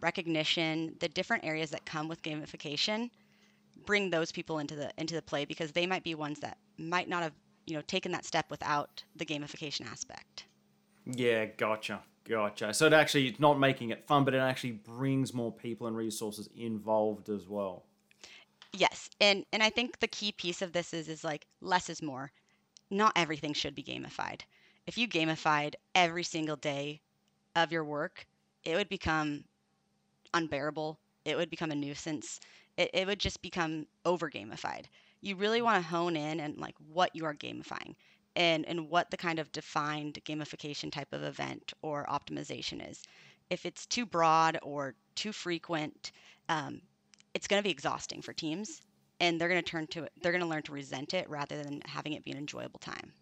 recognition, 0.00 0.94
the 1.00 1.08
different 1.08 1.44
areas 1.44 1.70
that 1.70 1.84
come 1.86 2.08
with 2.08 2.22
gamification 2.22 3.10
bring 3.86 4.10
those 4.10 4.32
people 4.32 4.58
into 4.58 4.74
the 4.74 4.90
into 4.98 5.14
the 5.14 5.22
play 5.22 5.44
because 5.44 5.72
they 5.72 5.86
might 5.86 6.04
be 6.04 6.14
ones 6.14 6.40
that 6.40 6.58
might 6.76 7.08
not 7.08 7.22
have, 7.22 7.32
you 7.66 7.74
know, 7.74 7.82
taken 7.82 8.12
that 8.12 8.24
step 8.24 8.50
without 8.50 9.02
the 9.16 9.24
gamification 9.24 9.90
aspect. 9.90 10.44
Yeah, 11.06 11.46
gotcha. 11.46 12.00
Gotcha. 12.24 12.74
So 12.74 12.86
it 12.86 12.92
actually 12.92 13.28
it's 13.28 13.40
not 13.40 13.58
making 13.58 13.90
it 13.90 14.06
fun, 14.06 14.24
but 14.24 14.34
it 14.34 14.38
actually 14.38 14.72
brings 14.72 15.32
more 15.32 15.50
people 15.50 15.86
and 15.86 15.96
resources 15.96 16.48
involved 16.54 17.30
as 17.30 17.48
well. 17.48 17.84
Yes. 18.74 19.08
And 19.20 19.46
and 19.52 19.62
I 19.62 19.70
think 19.70 20.00
the 20.00 20.08
key 20.08 20.32
piece 20.32 20.60
of 20.60 20.72
this 20.72 20.92
is 20.92 21.08
is 21.08 21.24
like 21.24 21.46
less 21.62 21.88
is 21.88 22.02
more 22.02 22.30
not 22.90 23.12
everything 23.16 23.52
should 23.54 23.74
be 23.74 23.82
gamified. 23.82 24.42
If 24.86 24.98
you 24.98 25.08
gamified 25.08 25.74
every 25.94 26.24
single 26.24 26.56
day 26.56 27.00
of 27.56 27.72
your 27.72 27.84
work, 27.84 28.26
it 28.64 28.76
would 28.76 28.88
become 28.88 29.44
unbearable. 30.34 30.98
It 31.24 31.36
would 31.36 31.50
become 31.50 31.70
a 31.70 31.76
nuisance. 31.76 32.40
It, 32.76 32.90
it 32.94 33.06
would 33.06 33.20
just 33.20 33.42
become 33.42 33.86
over 34.04 34.30
gamified. 34.30 34.84
You 35.20 35.36
really 35.36 35.62
want 35.62 35.82
to 35.82 35.88
hone 35.88 36.16
in 36.16 36.40
and 36.40 36.58
like 36.58 36.74
what 36.92 37.14
you 37.14 37.24
are 37.24 37.34
gamifying 37.34 37.94
and, 38.36 38.64
and 38.66 38.88
what 38.88 39.10
the 39.10 39.16
kind 39.16 39.38
of 39.38 39.52
defined 39.52 40.18
gamification 40.24 40.92
type 40.92 41.12
of 41.12 41.24
event 41.24 41.72
or 41.82 42.06
optimization 42.06 42.88
is. 42.88 43.02
If 43.50 43.66
it's 43.66 43.86
too 43.86 44.06
broad 44.06 44.58
or 44.62 44.94
too 45.14 45.32
frequent, 45.32 46.12
um, 46.48 46.80
it's 47.34 47.46
going 47.48 47.60
to 47.60 47.64
be 47.66 47.70
exhausting 47.70 48.22
for 48.22 48.32
teams 48.32 48.80
and 49.20 49.40
they're 49.40 49.48
going 49.48 49.62
to 49.62 49.70
turn 49.70 49.86
to 49.86 50.04
it 50.04 50.12
they're 50.22 50.32
going 50.32 50.42
to 50.42 50.48
learn 50.48 50.62
to 50.62 50.72
resent 50.72 51.14
it 51.14 51.28
rather 51.28 51.62
than 51.62 51.80
having 51.86 52.12
it 52.12 52.24
be 52.24 52.30
an 52.30 52.38
enjoyable 52.38 52.78
time 52.78 53.12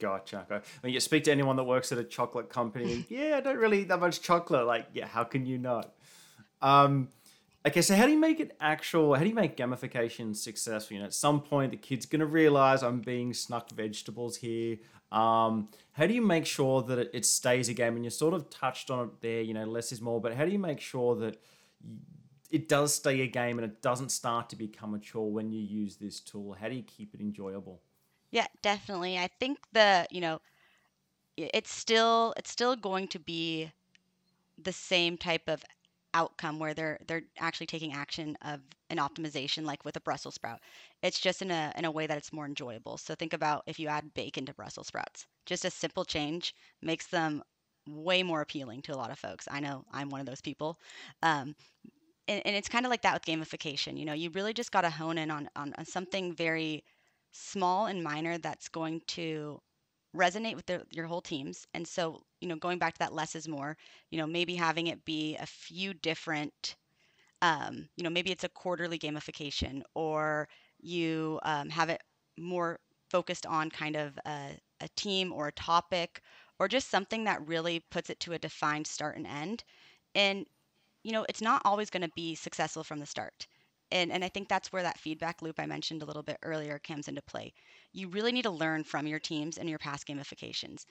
Gotcha. 0.00 0.44
I 0.50 0.60
mean, 0.82 0.92
you 0.92 1.00
speak 1.00 1.24
to 1.24 1.32
anyone 1.32 1.56
that 1.56 1.64
works 1.64 1.92
at 1.92 1.98
a 1.98 2.04
chocolate 2.04 2.48
company. 2.48 3.06
yeah, 3.08 3.36
I 3.36 3.40
don't 3.40 3.56
really 3.56 3.82
eat 3.82 3.88
that 3.88 4.00
much 4.00 4.20
chocolate. 4.20 4.66
Like, 4.66 4.88
yeah, 4.92 5.06
how 5.06 5.24
can 5.24 5.46
you 5.46 5.56
not? 5.56 5.94
Um, 6.60 7.08
okay, 7.66 7.80
so 7.80 7.94
how 7.94 8.06
do 8.06 8.12
you 8.12 8.18
make 8.18 8.40
it 8.40 8.56
actual? 8.60 9.14
How 9.14 9.22
do 9.22 9.28
you 9.28 9.34
make 9.34 9.56
gamification 9.56 10.34
successful? 10.34 10.94
You 10.94 11.00
know, 11.00 11.06
at 11.06 11.14
some 11.14 11.40
point 11.40 11.70
the 11.70 11.76
kid's 11.76 12.06
gonna 12.06 12.26
realize 12.26 12.82
I'm 12.82 13.00
being 13.00 13.32
snuck 13.32 13.70
vegetables 13.70 14.36
here. 14.36 14.78
Um, 15.12 15.68
how 15.92 16.06
do 16.06 16.14
you 16.14 16.22
make 16.22 16.44
sure 16.44 16.82
that 16.82 16.98
it, 16.98 17.10
it 17.14 17.26
stays 17.26 17.68
a 17.68 17.74
game? 17.74 17.94
And 17.94 18.04
you 18.04 18.10
sort 18.10 18.34
of 18.34 18.50
touched 18.50 18.90
on 18.90 19.06
it 19.06 19.20
there. 19.20 19.42
You 19.42 19.54
know, 19.54 19.64
less 19.64 19.92
is 19.92 20.00
more. 20.00 20.20
But 20.20 20.34
how 20.34 20.44
do 20.44 20.50
you 20.50 20.58
make 20.58 20.80
sure 20.80 21.14
that 21.16 21.40
it 22.54 22.68
does 22.68 22.94
stay 22.94 23.20
a 23.22 23.26
game 23.26 23.58
and 23.58 23.70
it 23.70 23.82
doesn't 23.82 24.10
start 24.10 24.48
to 24.50 24.56
become 24.56 24.94
a 24.94 24.98
chore 24.98 25.30
when 25.32 25.50
you 25.50 25.60
use 25.60 25.96
this 25.96 26.20
tool? 26.20 26.54
How 26.54 26.68
do 26.68 26.76
you 26.76 26.82
keep 26.84 27.14
it 27.14 27.20
enjoyable? 27.20 27.82
Yeah, 28.30 28.46
definitely. 28.62 29.18
I 29.18 29.28
think 29.28 29.58
the, 29.72 30.06
you 30.10 30.20
know, 30.20 30.40
it's 31.36 31.72
still 31.72 32.34
it's 32.36 32.50
still 32.50 32.76
going 32.76 33.08
to 33.08 33.18
be 33.18 33.72
the 34.58 34.72
same 34.72 35.18
type 35.18 35.48
of 35.48 35.64
outcome 36.14 36.58
where 36.60 36.74
they're 36.74 36.98
they're 37.08 37.24
actually 37.38 37.66
taking 37.66 37.92
action 37.92 38.36
of 38.42 38.62
an 38.90 38.98
optimization 38.98 39.64
like 39.64 39.84
with 39.84 39.96
a 39.96 40.00
Brussels 40.00 40.36
sprout. 40.36 40.60
It's 41.02 41.20
just 41.20 41.42
in 41.42 41.50
a 41.50 41.72
in 41.76 41.84
a 41.86 41.90
way 41.90 42.06
that 42.06 42.18
it's 42.18 42.32
more 42.32 42.46
enjoyable. 42.46 42.98
So 42.98 43.14
think 43.14 43.32
about 43.34 43.64
if 43.66 43.78
you 43.80 43.88
add 43.88 44.14
bacon 44.14 44.46
to 44.46 44.54
Brussels 44.54 44.88
sprouts. 44.88 45.26
Just 45.46 45.64
a 45.64 45.70
simple 45.70 46.04
change 46.04 46.54
makes 46.82 47.08
them 47.08 47.42
way 47.88 48.22
more 48.22 48.42
appealing 48.42 48.82
to 48.82 48.94
a 48.94 48.96
lot 48.98 49.10
of 49.10 49.18
folks. 49.18 49.48
I 49.50 49.60
know 49.60 49.84
I'm 49.92 50.10
one 50.10 50.20
of 50.20 50.26
those 50.26 50.42
people. 50.42 50.80
Um, 51.22 51.56
and, 52.28 52.42
and 52.46 52.56
it's 52.56 52.68
kind 52.68 52.86
of 52.86 52.90
like 52.90 53.02
that 53.02 53.14
with 53.14 53.24
gamification. 53.24 53.98
You 53.98 54.04
know, 54.04 54.12
you 54.12 54.30
really 54.30 54.52
just 54.54 54.72
got 54.72 54.82
to 54.82 54.90
hone 54.90 55.18
in 55.18 55.30
on, 55.30 55.48
on, 55.56 55.74
on 55.78 55.84
something 55.84 56.34
very 56.34 56.84
small 57.32 57.86
and 57.86 58.02
minor 58.02 58.38
that's 58.38 58.68
going 58.68 59.02
to 59.08 59.60
resonate 60.16 60.54
with 60.56 60.66
the, 60.66 60.84
your 60.90 61.06
whole 61.06 61.20
teams. 61.20 61.66
And 61.74 61.86
so, 61.86 62.22
you 62.40 62.48
know, 62.48 62.56
going 62.56 62.78
back 62.78 62.94
to 62.94 62.98
that 63.00 63.12
less 63.12 63.34
is 63.34 63.48
more, 63.48 63.76
you 64.10 64.18
know, 64.18 64.26
maybe 64.26 64.54
having 64.54 64.86
it 64.86 65.04
be 65.04 65.36
a 65.36 65.46
few 65.46 65.92
different, 65.94 66.76
um, 67.42 67.88
you 67.96 68.04
know, 68.04 68.10
maybe 68.10 68.30
it's 68.30 68.44
a 68.44 68.48
quarterly 68.48 68.98
gamification 68.98 69.82
or 69.94 70.48
you 70.80 71.40
um, 71.42 71.68
have 71.70 71.88
it 71.90 72.02
more 72.38 72.80
focused 73.10 73.46
on 73.46 73.70
kind 73.70 73.96
of 73.96 74.18
a, 74.26 74.58
a 74.80 74.88
team 74.96 75.32
or 75.32 75.48
a 75.48 75.52
topic 75.52 76.22
or 76.58 76.68
just 76.68 76.90
something 76.90 77.24
that 77.24 77.46
really 77.46 77.80
puts 77.90 78.10
it 78.10 78.20
to 78.20 78.32
a 78.32 78.38
defined 78.38 78.86
start 78.86 79.16
and 79.16 79.26
end. 79.26 79.64
And, 80.14 80.46
you 81.04 81.12
know, 81.12 81.26
it's 81.28 81.42
not 81.42 81.62
always 81.64 81.90
going 81.90 82.02
to 82.02 82.12
be 82.16 82.34
successful 82.34 82.84
from 82.84 83.00
the 83.00 83.06
start. 83.06 83.46
And, 83.92 84.10
and 84.12 84.24
I 84.24 84.28
think 84.28 84.48
that's 84.48 84.72
where 84.72 84.82
that 84.82 84.98
feedback 84.98 85.42
loop 85.42 85.60
I 85.60 85.66
mentioned 85.66 86.02
a 86.02 86.06
little 86.06 86.22
bit 86.24 86.38
earlier 86.42 86.80
comes 86.80 87.08
into 87.08 87.22
play. 87.22 87.52
You 87.92 88.08
really 88.08 88.32
need 88.32 88.42
to 88.44 88.50
learn 88.50 88.84
from 88.84 89.06
your 89.06 89.20
teams 89.20 89.58
and 89.58 89.70
your 89.70 89.78
past 89.78 90.06
gamifications. 90.08 90.86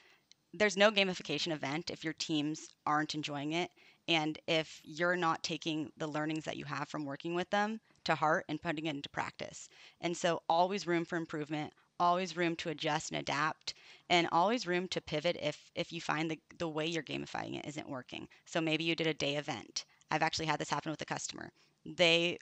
There's 0.53 0.77
no 0.77 0.91
gamification 0.91 1.51
event 1.51 1.91
if 1.91 2.03
your 2.03 2.13
teams 2.13 2.67
aren't 2.86 3.15
enjoying 3.15 3.53
it 3.53 3.72
and 4.08 4.39
if 4.48 4.82
you're 4.84 5.15
not 5.15 5.43
taking 5.43 5.91
the 5.98 6.08
learnings 6.08 6.46
that 6.46 6.58
you 6.58 6.65
have 6.65 6.89
from 6.89 7.05
working 7.05 7.36
with 7.36 7.50
them 7.51 7.82
to 8.05 8.15
heart 8.15 8.46
and 8.50 8.62
putting 8.62 8.86
it 8.88 8.96
into 8.96 9.10
practice. 9.10 9.70
And 10.01 10.17
so, 10.17 10.41
always 10.50 10.88
room 10.88 11.05
for 11.05 11.17
improvement, 11.17 11.74
always 12.00 12.36
room 12.38 12.55
to 12.58 12.70
adjust 12.70 13.12
and 13.12 13.20
adapt 13.20 13.74
and 14.10 14.27
always 14.32 14.65
room 14.67 14.88
to 14.89 15.01
pivot 15.01 15.38
if 15.41 15.72
if 15.75 15.91
you 15.91 16.01
find 16.01 16.32
the, 16.32 16.39
the 16.58 16.67
way 16.70 16.86
you're 16.88 17.03
gamifying 17.03 17.58
it 17.60 17.65
isn't 17.67 17.89
working 17.89 18.27
so 18.46 18.60
maybe 18.62 18.84
you 18.84 18.96
did 18.96 19.08
a 19.08 19.13
day 19.13 19.36
event 19.36 19.86
i've 20.13 20.24
actually 20.24 20.46
had 20.46 20.60
this 20.60 20.70
happen 20.70 20.91
with 20.91 21.01
a 21.01 21.05
customer. 21.05 21.50
They 21.86 22.38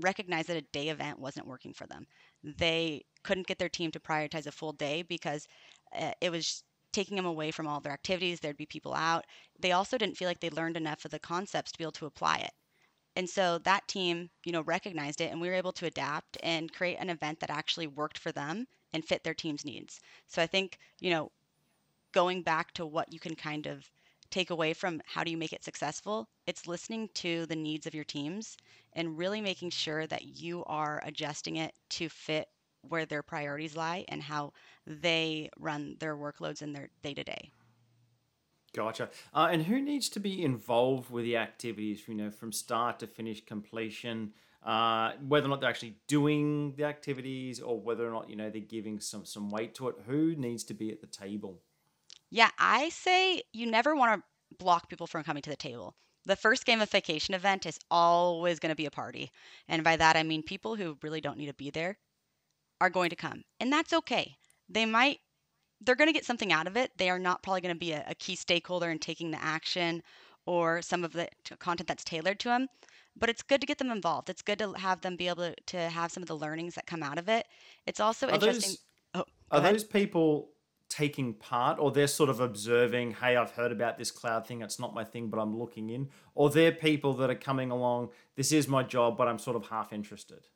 recognized 0.00 0.48
that 0.48 0.58
a 0.58 0.72
day 0.72 0.90
event 0.90 1.18
wasn't 1.18 1.46
working 1.46 1.72
for 1.72 1.86
them. 1.86 2.06
They 2.44 3.04
couldn't 3.24 3.46
get 3.46 3.58
their 3.58 3.70
team 3.70 3.90
to 3.92 4.00
prioritize 4.00 4.46
a 4.46 4.52
full 4.52 4.72
day 4.72 5.02
because 5.02 5.48
uh, 5.98 6.12
it 6.20 6.30
was 6.30 6.62
taking 6.92 7.16
them 7.16 7.26
away 7.26 7.50
from 7.50 7.66
all 7.66 7.80
their 7.80 7.92
activities. 7.92 8.40
There'd 8.40 8.56
be 8.56 8.66
people 8.66 8.94
out. 8.94 9.24
They 9.58 9.72
also 9.72 9.98
didn't 9.98 10.16
feel 10.16 10.28
like 10.28 10.40
they 10.40 10.50
learned 10.50 10.76
enough 10.76 11.04
of 11.04 11.10
the 11.10 11.18
concepts 11.18 11.72
to 11.72 11.78
be 11.78 11.84
able 11.84 11.92
to 11.92 12.06
apply 12.06 12.36
it. 12.38 12.52
And 13.16 13.28
so 13.28 13.58
that 13.60 13.88
team 13.88 14.28
you 14.44 14.52
know 14.52 14.62
recognized 14.62 15.22
it 15.22 15.32
and 15.32 15.40
we 15.40 15.48
were 15.48 15.54
able 15.54 15.72
to 15.72 15.86
adapt 15.86 16.36
and 16.42 16.72
create 16.72 16.98
an 17.00 17.08
event 17.10 17.40
that 17.40 17.50
actually 17.50 17.86
worked 17.86 18.18
for 18.18 18.32
them 18.32 18.66
and 18.92 19.04
fit 19.04 19.24
their 19.24 19.34
team's 19.34 19.64
needs. 19.64 20.00
So 20.26 20.42
I 20.42 20.46
think, 20.46 20.78
you 21.00 21.10
know, 21.10 21.32
going 22.12 22.42
back 22.42 22.72
to 22.72 22.86
what 22.86 23.12
you 23.12 23.20
can 23.20 23.34
kind 23.34 23.66
of 23.66 23.90
take 24.30 24.50
away 24.50 24.72
from 24.72 25.00
how 25.04 25.24
do 25.24 25.30
you 25.30 25.36
make 25.36 25.52
it 25.52 25.64
successful, 25.64 26.28
it's 26.46 26.66
listening 26.66 27.08
to 27.14 27.46
the 27.46 27.56
needs 27.56 27.86
of 27.86 27.94
your 27.94 28.04
teams 28.04 28.56
and 28.92 29.18
really 29.18 29.40
making 29.40 29.70
sure 29.70 30.06
that 30.06 30.24
you 30.24 30.64
are 30.64 31.02
adjusting 31.04 31.56
it 31.56 31.74
to 31.90 32.08
fit 32.08 32.48
where 32.88 33.06
their 33.06 33.22
priorities 33.22 33.76
lie 33.76 34.04
and 34.08 34.22
how 34.22 34.52
they 34.86 35.50
run 35.58 35.96
their 35.98 36.16
workloads 36.16 36.62
in 36.62 36.72
their 36.72 36.88
day 37.02 37.14
to 37.14 37.24
day. 37.24 37.50
Gotcha. 38.74 39.08
Uh, 39.34 39.48
and 39.50 39.64
who 39.64 39.80
needs 39.80 40.08
to 40.10 40.20
be 40.20 40.44
involved 40.44 41.10
with 41.10 41.24
the 41.24 41.36
activities, 41.36 42.02
you 42.06 42.14
know, 42.14 42.30
from 42.30 42.52
start 42.52 42.98
to 43.00 43.06
finish 43.06 43.44
completion? 43.44 44.32
uh, 44.66 45.12
whether 45.26 45.46
or 45.46 45.50
not 45.50 45.60
they're 45.60 45.70
actually 45.70 45.96
doing 46.08 46.74
the 46.76 46.84
activities 46.84 47.60
or 47.60 47.80
whether 47.80 48.06
or 48.06 48.10
not 48.10 48.28
you 48.28 48.34
know 48.34 48.50
they're 48.50 48.60
giving 48.60 48.98
some 48.98 49.24
some 49.24 49.48
weight 49.48 49.74
to 49.76 49.88
it. 49.88 49.94
Who 50.06 50.34
needs 50.34 50.64
to 50.64 50.74
be 50.74 50.90
at 50.90 51.00
the 51.00 51.06
table? 51.06 51.60
Yeah, 52.30 52.50
I 52.58 52.88
say 52.90 53.42
you 53.52 53.66
never 53.66 53.94
want 53.94 54.20
to 54.20 54.56
block 54.58 54.88
people 54.88 55.06
from 55.06 55.24
coming 55.24 55.42
to 55.42 55.50
the 55.50 55.56
table. 55.56 55.94
The 56.24 56.36
first 56.36 56.66
gamification 56.66 57.34
event 57.34 57.66
is 57.66 57.78
always 57.90 58.58
going 58.58 58.70
to 58.70 58.76
be 58.76 58.86
a 58.86 58.90
party. 58.90 59.30
And 59.68 59.84
by 59.84 59.96
that, 59.96 60.16
I 60.16 60.22
mean 60.22 60.42
people 60.42 60.74
who 60.74 60.98
really 61.02 61.20
don't 61.20 61.38
need 61.38 61.46
to 61.46 61.54
be 61.54 61.70
there 61.70 61.98
are 62.80 62.90
going 62.90 63.10
to 63.10 63.16
come. 63.16 63.44
And 63.60 63.72
that's 63.72 63.92
okay. 63.92 64.36
They 64.68 64.86
might, 64.86 65.20
they're 65.80 65.94
going 65.94 66.08
to 66.08 66.12
get 66.12 66.24
something 66.24 66.52
out 66.52 66.66
of 66.66 66.76
it. 66.76 66.90
They 66.96 67.10
are 67.10 67.18
not 67.18 67.42
probably 67.42 67.60
going 67.60 67.74
to 67.74 67.78
be 67.78 67.92
a, 67.92 68.04
a 68.08 68.14
key 68.16 68.34
stakeholder 68.34 68.90
in 68.90 68.98
taking 68.98 69.30
the 69.30 69.42
action 69.42 70.02
or 70.46 70.82
some 70.82 71.04
of 71.04 71.12
the 71.12 71.28
content 71.58 71.86
that's 71.86 72.04
tailored 72.04 72.40
to 72.40 72.48
them 72.48 72.66
but 73.18 73.28
it's 73.28 73.42
good 73.42 73.60
to 73.60 73.66
get 73.66 73.78
them 73.78 73.90
involved. 73.90 74.28
It's 74.30 74.42
good 74.42 74.58
to 74.58 74.72
have 74.74 75.00
them 75.00 75.16
be 75.16 75.28
able 75.28 75.50
to, 75.50 75.54
to 75.66 75.78
have 75.88 76.12
some 76.12 76.22
of 76.22 76.28
the 76.28 76.36
learnings 76.36 76.74
that 76.74 76.86
come 76.86 77.02
out 77.02 77.18
of 77.18 77.28
it. 77.28 77.46
It's 77.86 78.00
also 78.00 78.28
are 78.28 78.34
interesting. 78.34 78.76
Those, 79.14 79.22
oh, 79.22 79.24
are 79.50 79.60
ahead. 79.60 79.74
those 79.74 79.84
people 79.84 80.50
taking 80.88 81.34
part 81.34 81.78
or 81.78 81.90
they're 81.90 82.06
sort 82.06 82.30
of 82.30 82.40
observing, 82.40 83.12
hey, 83.14 83.36
I've 83.36 83.50
heard 83.50 83.72
about 83.72 83.98
this 83.98 84.10
cloud 84.10 84.46
thing. 84.46 84.62
It's 84.62 84.78
not 84.78 84.94
my 84.94 85.04
thing, 85.04 85.28
but 85.28 85.38
I'm 85.38 85.58
looking 85.58 85.90
in. 85.90 86.08
Or 86.34 86.50
they're 86.50 86.72
people 86.72 87.14
that 87.14 87.30
are 87.30 87.34
coming 87.34 87.70
along, 87.70 88.10
this 88.36 88.52
is 88.52 88.68
my 88.68 88.82
job, 88.82 89.16
but 89.16 89.28
I'm 89.28 89.38
sort 89.38 89.56
of 89.56 89.66
half 89.66 89.92
interested? 89.92 90.46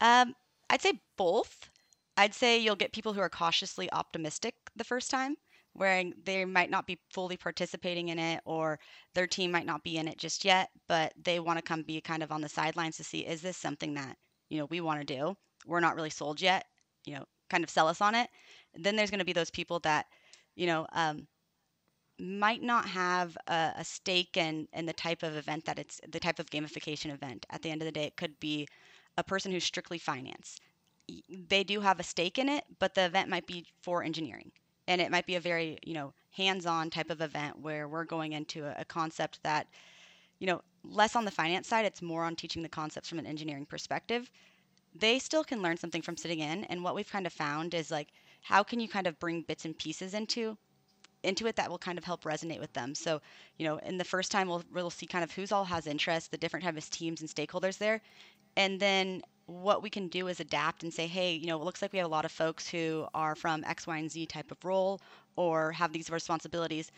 Um, 0.00 0.34
I'd 0.70 0.82
say 0.82 1.00
both. 1.16 1.70
I'd 2.16 2.34
say 2.34 2.58
you'll 2.58 2.76
get 2.76 2.92
people 2.92 3.12
who 3.12 3.20
are 3.20 3.28
cautiously 3.28 3.90
optimistic 3.92 4.54
the 4.76 4.84
first 4.84 5.10
time 5.10 5.36
where 5.74 6.04
they 6.24 6.44
might 6.44 6.70
not 6.70 6.86
be 6.86 6.98
fully 7.12 7.36
participating 7.36 8.08
in 8.08 8.18
it 8.18 8.40
or 8.44 8.78
their 9.14 9.26
team 9.26 9.50
might 9.50 9.66
not 9.66 9.82
be 9.82 9.96
in 9.96 10.06
it 10.06 10.16
just 10.18 10.44
yet, 10.44 10.70
but 10.88 11.12
they 11.20 11.40
want 11.40 11.58
to 11.58 11.62
come 11.62 11.82
be 11.82 12.00
kind 12.00 12.22
of 12.22 12.30
on 12.30 12.40
the 12.40 12.48
sidelines 12.48 12.96
to 12.96 13.04
see 13.04 13.26
is 13.26 13.42
this 13.42 13.56
something 13.56 13.94
that, 13.94 14.16
you 14.48 14.58
know, 14.58 14.66
we 14.66 14.80
want 14.80 15.00
to 15.00 15.16
do? 15.16 15.36
We're 15.66 15.80
not 15.80 15.96
really 15.96 16.10
sold 16.10 16.40
yet, 16.40 16.66
you 17.04 17.14
know, 17.14 17.24
kind 17.54 17.64
of 17.64 17.70
sell 17.70 17.88
us 17.88 18.00
on 18.00 18.14
it. 18.14 18.28
Then 18.74 18.96
there's 18.96 19.10
going 19.10 19.20
to 19.20 19.24
be 19.24 19.32
those 19.32 19.50
people 19.50 19.78
that, 19.80 20.06
you 20.56 20.66
know, 20.66 20.86
um, 20.92 21.26
might 22.18 22.62
not 22.62 22.86
have 22.86 23.36
a, 23.46 23.72
a 23.76 23.84
stake 23.84 24.36
in 24.36 24.68
in 24.72 24.86
the 24.86 24.92
type 24.92 25.22
of 25.22 25.36
event 25.36 25.64
that 25.64 25.78
it's 25.78 26.00
the 26.08 26.20
type 26.20 26.38
of 26.38 26.50
gamification 26.50 27.12
event. 27.12 27.46
At 27.50 27.62
the 27.62 27.70
end 27.70 27.82
of 27.82 27.86
the 27.86 27.92
day, 27.92 28.04
it 28.04 28.16
could 28.16 28.38
be 28.40 28.66
a 29.16 29.24
person 29.24 29.52
who's 29.52 29.64
strictly 29.64 29.98
finance. 29.98 30.58
They 31.28 31.64
do 31.64 31.80
have 31.80 32.00
a 32.00 32.02
stake 32.02 32.38
in 32.38 32.48
it, 32.48 32.64
but 32.78 32.94
the 32.94 33.04
event 33.04 33.28
might 33.28 33.46
be 33.46 33.66
for 33.82 34.02
engineering 34.02 34.50
and 34.86 35.00
it 35.00 35.10
might 35.10 35.26
be 35.26 35.36
a 35.36 35.40
very 35.40 35.78
you 35.84 35.94
know 35.94 36.12
hands-on 36.32 36.90
type 36.90 37.10
of 37.10 37.20
event 37.20 37.58
where 37.60 37.88
we're 37.88 38.04
going 38.04 38.32
into 38.32 38.64
a, 38.64 38.74
a, 38.80 38.84
concept 38.84 39.42
that 39.42 39.66
you 40.38 40.46
know 40.46 40.60
less 40.82 41.16
on 41.16 41.24
the 41.24 41.30
finance 41.30 41.68
side 41.68 41.84
it's 41.84 42.02
more 42.02 42.24
on 42.24 42.36
teaching 42.36 42.62
the 42.62 42.68
concepts 42.68 43.08
from 43.08 43.18
an 43.18 43.26
engineering 43.26 43.66
perspective 43.66 44.30
they 44.94 45.18
still 45.18 45.44
can 45.44 45.62
learn 45.62 45.76
something 45.76 46.02
from 46.02 46.16
sitting 46.16 46.40
in 46.40 46.64
and 46.64 46.82
what 46.82 46.94
we've 46.94 47.10
kind 47.10 47.26
of 47.26 47.32
found 47.32 47.74
is 47.74 47.90
like 47.90 48.08
how 48.42 48.62
can 48.62 48.80
you 48.80 48.88
kind 48.88 49.06
of 49.06 49.18
bring 49.18 49.42
bits 49.42 49.64
and 49.64 49.76
pieces 49.78 50.14
into 50.14 50.56
into 51.22 51.46
it 51.46 51.56
that 51.56 51.70
will 51.70 51.78
kind 51.78 51.96
of 51.96 52.04
help 52.04 52.24
resonate 52.24 52.60
with 52.60 52.72
them? 52.74 52.94
So 52.94 53.20
you 53.58 53.66
know 53.66 53.78
in 53.78 53.98
the 53.98 54.04
first 54.04 54.30
time 54.30 54.48
we'll, 54.48 54.64
we'll 54.72 54.90
see 54.90 55.06
kind 55.06 55.24
of 55.24 55.32
who's 55.32 55.52
all 55.52 55.64
has 55.64 55.86
interest 55.86 56.30
the 56.30 56.36
different 56.36 56.64
types 56.64 56.86
of 56.86 56.90
teams 56.90 57.20
and 57.20 57.30
stakeholders 57.30 57.78
there. 57.78 58.00
And 58.56 58.78
then 58.78 59.22
what 59.46 59.82
we 59.82 59.90
can 59.90 60.08
do 60.08 60.28
is 60.28 60.40
adapt 60.40 60.82
and 60.82 60.92
say, 60.92 61.06
hey, 61.06 61.34
you 61.34 61.46
know, 61.46 61.60
it 61.60 61.64
looks 61.64 61.82
like 61.82 61.92
we 61.92 61.98
have 61.98 62.06
a 62.06 62.10
lot 62.10 62.24
of 62.24 62.32
folks 62.32 62.68
who 62.68 63.06
are 63.14 63.34
from 63.34 63.64
X, 63.64 63.86
Y, 63.86 63.98
and 63.98 64.10
Z 64.10 64.26
type 64.26 64.50
of 64.50 64.64
role 64.64 65.00
or 65.36 65.72
have 65.72 65.92
these 65.92 66.10
responsibilities. 66.10 66.90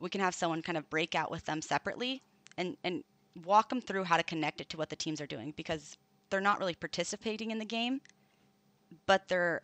We 0.00 0.10
can 0.10 0.20
have 0.20 0.34
someone 0.34 0.60
kind 0.62 0.76
of 0.76 0.88
break 0.90 1.14
out 1.14 1.30
with 1.30 1.44
them 1.44 1.62
separately 1.62 2.22
and, 2.58 2.76
and 2.84 3.04
walk 3.44 3.68
them 3.68 3.80
through 3.80 4.04
how 4.04 4.16
to 4.16 4.22
connect 4.22 4.60
it 4.60 4.68
to 4.70 4.76
what 4.76 4.90
the 4.90 4.96
teams 4.96 5.20
are 5.20 5.26
doing. 5.26 5.54
Because 5.56 5.96
they're 6.30 6.40
not 6.40 6.58
really 6.58 6.74
participating 6.74 7.50
in 7.50 7.58
the 7.58 7.64
game, 7.64 8.00
but 9.06 9.28
they're 9.28 9.60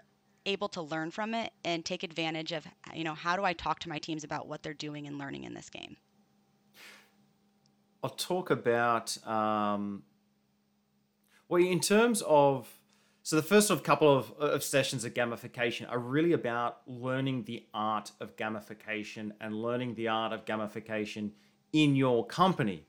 able 0.47 0.69
to 0.69 0.83
learn 0.83 1.11
from 1.11 1.35
it 1.35 1.53
and 1.65 1.85
take 1.85 2.03
advantage 2.03 2.53
of, 2.53 2.67
you 2.95 3.05
know, 3.05 3.15
how 3.15 3.37
do 3.37 3.45
I 3.45 3.53
talk 3.53 3.81
to 3.81 3.89
my 3.89 3.99
teams 3.99 4.25
about 4.25 4.49
what 4.49 4.63
they're 4.63 4.75
doing 4.75 5.07
and 5.07 5.19
learning 5.19 5.45
in 5.45 5.55
this 5.55 5.69
game? 5.69 5.97
I'll 8.03 8.11
talk 8.11 8.51
about 8.51 9.17
um, 9.27 10.03
well, 11.51 11.61
in 11.63 11.81
terms 11.81 12.23
of 12.27 12.79
so 13.23 13.37
the 13.37 13.43
first 13.43 13.71
of 13.71 13.83
couple 13.83 14.17
of, 14.17 14.31
of 14.39 14.63
sessions 14.63 15.05
of 15.05 15.15
gamification 15.15 15.91
are 15.91 15.99
really 15.99 16.33
about 16.33 16.79
learning 16.87 17.45
the 17.45 17.67
art 17.75 18.13
of 18.21 18.37
gamification 18.37 19.33
and 19.41 19.61
learning 19.61 19.95
the 19.95 20.09
art 20.09 20.33
of 20.33 20.45
gamification 20.45 21.33
in 21.73 21.97
your 21.97 22.25
company. 22.25 22.87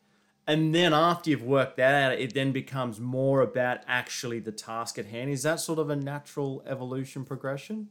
And 0.47 0.73
then 0.73 0.93
after 0.93 1.29
you've 1.29 1.43
worked 1.43 1.77
that 1.77 2.11
out, 2.11 2.19
it 2.19 2.33
then 2.33 2.51
becomes 2.51 2.99
more 2.99 3.41
about 3.41 3.79
actually 3.87 4.39
the 4.39 4.51
task 4.51 4.97
at 4.97 5.05
hand. 5.05 5.29
Is 5.29 5.43
that 5.43 5.59
sort 5.59 5.79
of 5.79 5.89
a 5.89 5.95
natural 5.95 6.63
evolution 6.65 7.25
progression? 7.25 7.89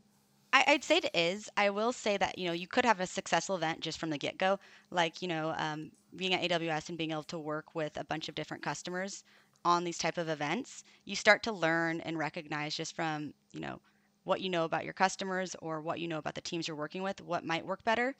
I, 0.53 0.65
would 0.69 0.83
say 0.83 0.97
it 0.99 1.11
is. 1.15 1.49
I 1.57 1.71
will 1.71 1.93
say 1.93 2.17
that 2.17 2.37
you 2.37 2.47
know 2.47 2.53
you 2.53 2.67
could 2.67 2.85
have 2.85 2.99
a 2.99 3.07
successful 3.07 3.55
event 3.55 3.81
just 3.81 4.01
from 4.01 4.11
the 4.11 4.19
get 4.19 4.37
go, 4.37 4.59
like 4.91 5.23
you 5.23 5.29
know 5.29 5.55
um, 5.57 5.93
being 6.17 6.35
at 6.35 6.43
AWS 6.43 6.89
and 6.89 6.99
being 6.99 7.13
able 7.13 7.23
to 7.25 7.39
work 7.39 7.75
with 7.75 7.97
a 7.97 8.05
bunch 8.05 8.29
of 8.29 8.35
different 8.35 8.63
customers 8.63 9.23
on 9.65 9.85
these 9.85 9.99
type 9.99 10.19
of 10.19 10.29
events, 10.29 10.85
you 11.05 11.15
start 11.15 11.43
to 11.45 11.53
learn 11.53 12.01
and 12.01 12.19
recognize 12.19 12.75
just 12.75 12.97
from, 12.97 13.35
you 13.53 13.61
know, 13.61 13.81
what 14.25 14.41
you 14.41 14.49
know 14.49 14.65
about 14.65 14.85
your 14.85 14.93
customers 14.93 15.55
or 15.61 15.81
what 15.81 16.01
you 16.01 16.09
know 16.09 16.19
about 16.19 16.35
the 16.35 16.41
teams 16.41 16.67
you're 16.67 16.77
working 16.77 17.03
with, 17.03 17.21
what 17.21 17.45
might 17.45 17.67
work 17.67 17.85
better. 17.85 18.15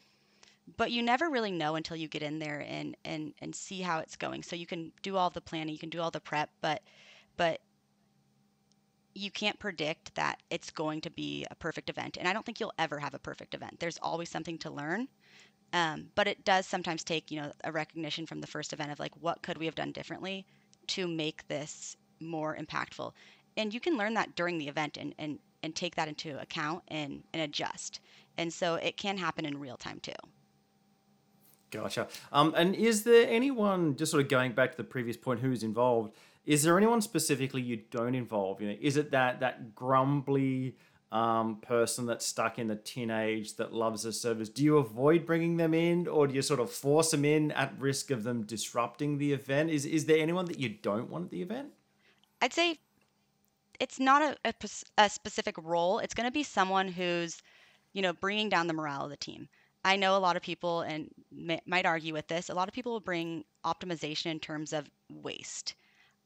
But 0.77 0.91
you 0.91 1.03
never 1.03 1.29
really 1.29 1.51
know 1.51 1.77
until 1.77 1.97
you 1.97 2.09
get 2.09 2.23
in 2.23 2.39
there 2.39 2.65
and 2.67 2.97
and 3.05 3.35
and 3.41 3.55
see 3.55 3.81
how 3.81 3.99
it's 3.99 4.17
going. 4.17 4.43
So 4.43 4.57
you 4.57 4.67
can 4.67 4.93
do 5.03 5.17
all 5.17 5.31
the 5.31 5.41
planning, 5.41 5.73
you 5.73 5.79
can 5.79 5.91
do 5.91 6.01
all 6.01 6.11
the 6.11 6.21
prep, 6.21 6.51
but 6.61 6.83
but 7.37 7.61
you 9.15 9.31
can't 9.31 9.59
predict 9.59 10.15
that 10.15 10.41
it's 10.51 10.71
going 10.71 11.01
to 11.01 11.11
be 11.11 11.47
a 11.51 11.55
perfect 11.55 11.91
event. 11.91 12.17
And 12.17 12.29
I 12.29 12.33
don't 12.33 12.47
think 12.47 12.61
you'll 12.61 12.73
ever 12.79 12.99
have 12.99 13.15
a 13.15 13.19
perfect 13.19 13.55
event. 13.55 13.81
There's 13.81 13.99
always 14.01 14.29
something 14.29 14.59
to 14.59 14.71
learn. 14.71 15.09
Um, 15.73 16.11
but 16.15 16.27
it 16.27 16.45
does 16.45 16.67
sometimes 16.67 17.05
take, 17.05 17.31
you 17.31 17.41
know, 17.41 17.53
a 17.65 17.73
recognition 17.73 18.27
from 18.27 18.41
the 18.41 18.47
first 18.47 18.73
event 18.73 18.91
of 18.91 18.99
like, 18.99 19.15
what 19.21 19.43
could 19.43 19.59
we 19.59 19.67
have 19.67 19.75
done 19.75 19.93
differently 19.93 20.45
to 20.89 21.07
make 21.07 21.47
this 21.49 21.97
more 22.21 22.57
impactful? 22.57 23.13
And 23.57 23.73
you 23.73 23.81
can 23.81 23.97
learn 23.97 24.15
that 24.15 24.35
during 24.35 24.59
the 24.59 24.69
event 24.69 24.97
and, 24.97 25.15
and, 25.19 25.39
and 25.63 25.75
take 25.75 25.95
that 25.97 26.09
into 26.09 26.41
account 26.41 26.83
and, 26.89 27.23
and 27.33 27.43
adjust. 27.43 28.01
And 28.37 28.53
so 28.53 28.77
it 28.77 28.97
can 28.97 29.17
happen 29.17 29.45
in 29.45 29.59
real 29.59 29.77
time 29.77 30.01
too. 30.01 30.13
Gotcha. 31.71 32.09
Um, 32.33 32.55
and 32.57 32.75
is 32.75 33.05
there 33.05 33.29
anyone, 33.29 33.97
just 33.97 34.11
sort 34.11 34.23
of 34.23 34.29
going 34.29 34.53
back 34.53 34.73
to 34.73 34.77
the 34.77 34.85
previous 34.85 35.17
point, 35.17 35.41
who's 35.41 35.63
involved? 35.63 36.15
Is 36.47 36.63
there 36.63 36.77
anyone 36.77 37.01
specifically 37.01 37.63
you 37.63 37.83
don't 37.91 38.15
involve? 38.15 38.61
You 38.61 38.69
know, 38.71 38.77
is 38.81 38.97
it 38.97 39.11
that 39.13 39.41
that 39.41 39.75
grumbly 39.75 40.77
um, 41.13 41.57
person 41.57 42.07
that's 42.07 42.27
stuck 42.27 42.59
in 42.59 42.67
the 42.67 42.77
teenage 42.77 43.57
that 43.57 43.73
loves 43.73 44.03
the 44.03 44.13
service? 44.13 44.49
Do 44.49 44.65
you 44.65 44.79
avoid 44.79 45.27
bringing 45.27 45.59
them 45.59 45.75
in, 45.75 46.09
or 46.09 46.27
do 46.27 46.35
you 46.35 46.43
sort 46.43 46.61
of 46.61 46.71
force 46.71 47.11
them 47.11 47.25
in 47.25 47.53
at 47.53 47.73
risk 47.79 48.11
of 48.11 48.25
them 48.25 48.43
disrupting 48.43 49.19
the 49.19 49.33
event? 49.33 49.71
Is 49.71 49.85
is 49.85 50.07
there 50.07 50.19
anyone 50.19 50.47
that 50.47 50.59
you 50.59 50.71
don't 50.71 51.11
want 51.11 51.27
at 51.27 51.31
the 51.31 51.43
event? 51.43 51.69
I'd 52.41 52.53
say 52.53 52.79
it's 53.79 54.01
not 54.01 54.23
a, 54.23 54.37
a, 54.45 54.55
a 54.99 55.11
specific 55.11 55.57
role. 55.63 55.99
It's 55.99 56.15
going 56.15 56.27
to 56.27 56.33
be 56.33 56.43
someone 56.43 56.89
who's, 56.89 57.43
you 57.93 58.03
know, 58.03 58.13
bringing 58.13 58.49
down 58.49 58.67
the 58.67 58.73
morale 58.75 59.05
of 59.05 59.11
the 59.11 59.17
team. 59.17 59.49
I 59.85 59.97
know 59.97 60.17
a 60.17 60.19
lot 60.19 60.37
of 60.37 60.43
people, 60.43 60.83
and 60.83 61.09
may, 61.33 61.61
might 61.67 61.87
argue 61.87 62.13
with 62.13 62.29
this. 62.29 62.51
A 62.51 62.55
lot 62.55 62.69
of 62.69 62.75
people 62.75 62.93
will 62.93 63.01
bring 63.01 63.45
optimization 63.65 64.27
in 64.27 64.41
terms 64.41 64.73
of 64.73 64.91
waste 65.11 65.75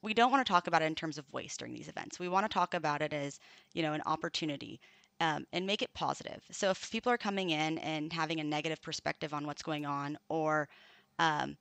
we 0.04 0.14
don't 0.14 0.30
want 0.30 0.46
to 0.46 0.52
talk 0.52 0.66
about 0.66 0.82
it 0.82 0.84
in 0.84 0.94
terms 0.94 1.16
of 1.16 1.24
waste 1.32 1.58
during 1.58 1.74
these 1.74 1.88
events. 1.88 2.20
We 2.20 2.28
want 2.28 2.44
to 2.44 2.52
talk 2.52 2.74
about 2.74 3.00
it 3.00 3.14
as, 3.14 3.40
you 3.72 3.82
know, 3.82 3.94
an 3.94 4.02
opportunity 4.04 4.78
um, 5.20 5.46
and 5.52 5.66
make 5.66 5.80
it 5.80 5.92
positive. 5.94 6.42
So 6.50 6.70
if 6.70 6.90
people 6.90 7.10
are 7.10 7.16
coming 7.16 7.50
in 7.50 7.78
and 7.78 8.12
having 8.12 8.38
a 8.38 8.44
negative 8.44 8.82
perspective 8.82 9.32
on 9.32 9.46
what's 9.46 9.62
going 9.62 9.86
on, 9.86 10.18
or, 10.28 10.68
um, 11.18 11.56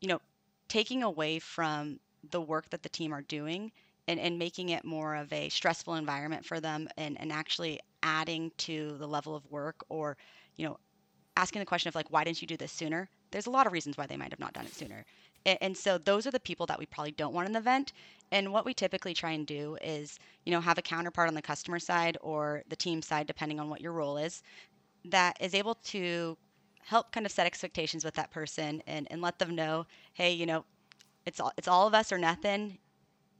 you 0.00 0.08
know, 0.08 0.20
taking 0.68 1.02
away 1.02 1.40
from 1.40 1.98
the 2.30 2.40
work 2.40 2.70
that 2.70 2.84
the 2.84 2.88
team 2.88 3.12
are 3.12 3.22
doing 3.22 3.72
and, 4.06 4.20
and 4.20 4.38
making 4.38 4.68
it 4.68 4.84
more 4.84 5.16
of 5.16 5.32
a 5.32 5.48
stressful 5.48 5.94
environment 5.94 6.44
for 6.44 6.60
them 6.60 6.88
and, 6.96 7.20
and 7.20 7.32
actually 7.32 7.80
adding 8.04 8.52
to 8.58 8.96
the 8.98 9.08
level 9.08 9.34
of 9.34 9.44
work 9.50 9.84
or, 9.88 10.16
you 10.56 10.66
know, 10.66 10.78
asking 11.38 11.60
the 11.60 11.66
question 11.66 11.88
of 11.88 11.94
like, 11.94 12.10
why 12.10 12.24
didn't 12.24 12.42
you 12.42 12.48
do 12.48 12.56
this 12.56 12.72
sooner? 12.72 13.08
There's 13.30 13.46
a 13.46 13.50
lot 13.50 13.66
of 13.66 13.72
reasons 13.72 13.96
why 13.96 14.06
they 14.06 14.16
might 14.16 14.32
have 14.32 14.40
not 14.40 14.52
done 14.52 14.66
it 14.66 14.74
sooner. 14.74 15.04
And, 15.46 15.58
and 15.60 15.76
so 15.76 15.96
those 15.96 16.26
are 16.26 16.32
the 16.32 16.40
people 16.40 16.66
that 16.66 16.78
we 16.78 16.86
probably 16.86 17.12
don't 17.12 17.32
want 17.32 17.46
in 17.46 17.52
the 17.52 17.60
event. 17.60 17.92
And 18.32 18.52
what 18.52 18.66
we 18.66 18.74
typically 18.74 19.14
try 19.14 19.30
and 19.30 19.46
do 19.46 19.78
is, 19.80 20.18
you 20.44 20.52
know, 20.52 20.60
have 20.60 20.78
a 20.78 20.82
counterpart 20.82 21.28
on 21.28 21.34
the 21.34 21.42
customer 21.42 21.78
side 21.78 22.18
or 22.22 22.64
the 22.68 22.76
team 22.76 23.00
side, 23.00 23.28
depending 23.28 23.60
on 23.60 23.70
what 23.70 23.80
your 23.80 23.92
role 23.92 24.16
is, 24.16 24.42
that 25.04 25.36
is 25.40 25.54
able 25.54 25.76
to 25.76 26.36
help 26.80 27.12
kind 27.12 27.24
of 27.24 27.30
set 27.30 27.46
expectations 27.46 28.04
with 28.04 28.14
that 28.14 28.32
person 28.32 28.82
and, 28.88 29.06
and 29.10 29.22
let 29.22 29.38
them 29.38 29.54
know, 29.54 29.86
hey, 30.14 30.32
you 30.32 30.44
know, 30.44 30.64
it's 31.24 31.38
all, 31.38 31.52
it's 31.56 31.68
all 31.68 31.86
of 31.86 31.94
us 31.94 32.10
or 32.10 32.18
nothing. 32.18 32.76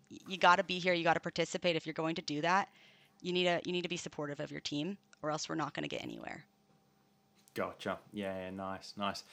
You 0.09 0.39
got 0.39 0.57
to 0.57 0.65
be 0.65 0.79
here. 0.79 0.95
You 0.95 1.03
got 1.03 1.15
to 1.15 1.21
participate. 1.21 1.75
If 1.75 1.85
you're 1.85 1.95
going 1.95 2.15
to 2.15 2.23
do 2.23 2.41
that, 2.43 2.69
you 3.23 3.33
need 3.33 3.45
to 3.45 3.61
you 3.65 3.73
need 3.73 3.83
to 3.83 3.89
be 3.89 3.97
supportive 3.97 4.41
of 4.41 4.51
your 4.51 4.61
team, 4.61 4.97
or 5.23 5.31
else 5.31 5.49
we're 5.49 5.57
not 5.57 5.75
going 5.75 5.83
to 5.83 5.89
get 5.89 6.03
anywhere. 6.03 6.45
Gotcha. 7.59 7.99
Yeah, 8.13 8.39
yeah, 8.39 8.51
nice, 8.51 8.95
nice. 8.97 9.25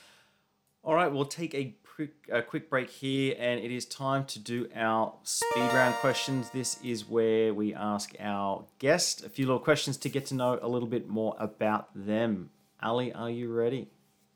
All 0.84 0.96
right, 0.96 1.12
we'll 1.12 1.26
take 1.26 1.54
a 1.54 1.76
quick, 1.96 2.14
a 2.32 2.42
quick 2.42 2.72
break 2.72 2.90
here, 2.90 3.36
and 3.38 3.60
it 3.60 3.72
is 3.72 3.86
time 3.86 4.26
to 4.26 4.40
do 4.40 4.68
our 4.76 5.14
speed 5.22 5.62
round 5.62 5.94
questions. 5.96 6.50
This 6.50 6.80
is 6.84 7.08
where 7.08 7.54
we 7.54 7.76
ask 7.76 8.16
our 8.20 8.66
guest 8.80 9.24
a 9.24 9.30
few 9.30 9.46
little 9.46 9.60
questions 9.60 9.98
to 9.98 10.10
get 10.10 10.26
to 10.28 10.34
know 10.34 10.58
a 10.60 10.68
little 10.68 10.88
bit 10.88 11.08
more 11.08 11.36
about 11.38 11.90
them. 11.94 12.50
Alee, 12.82 13.12
are 13.14 13.30
you 13.30 13.54
ready? 13.54 13.90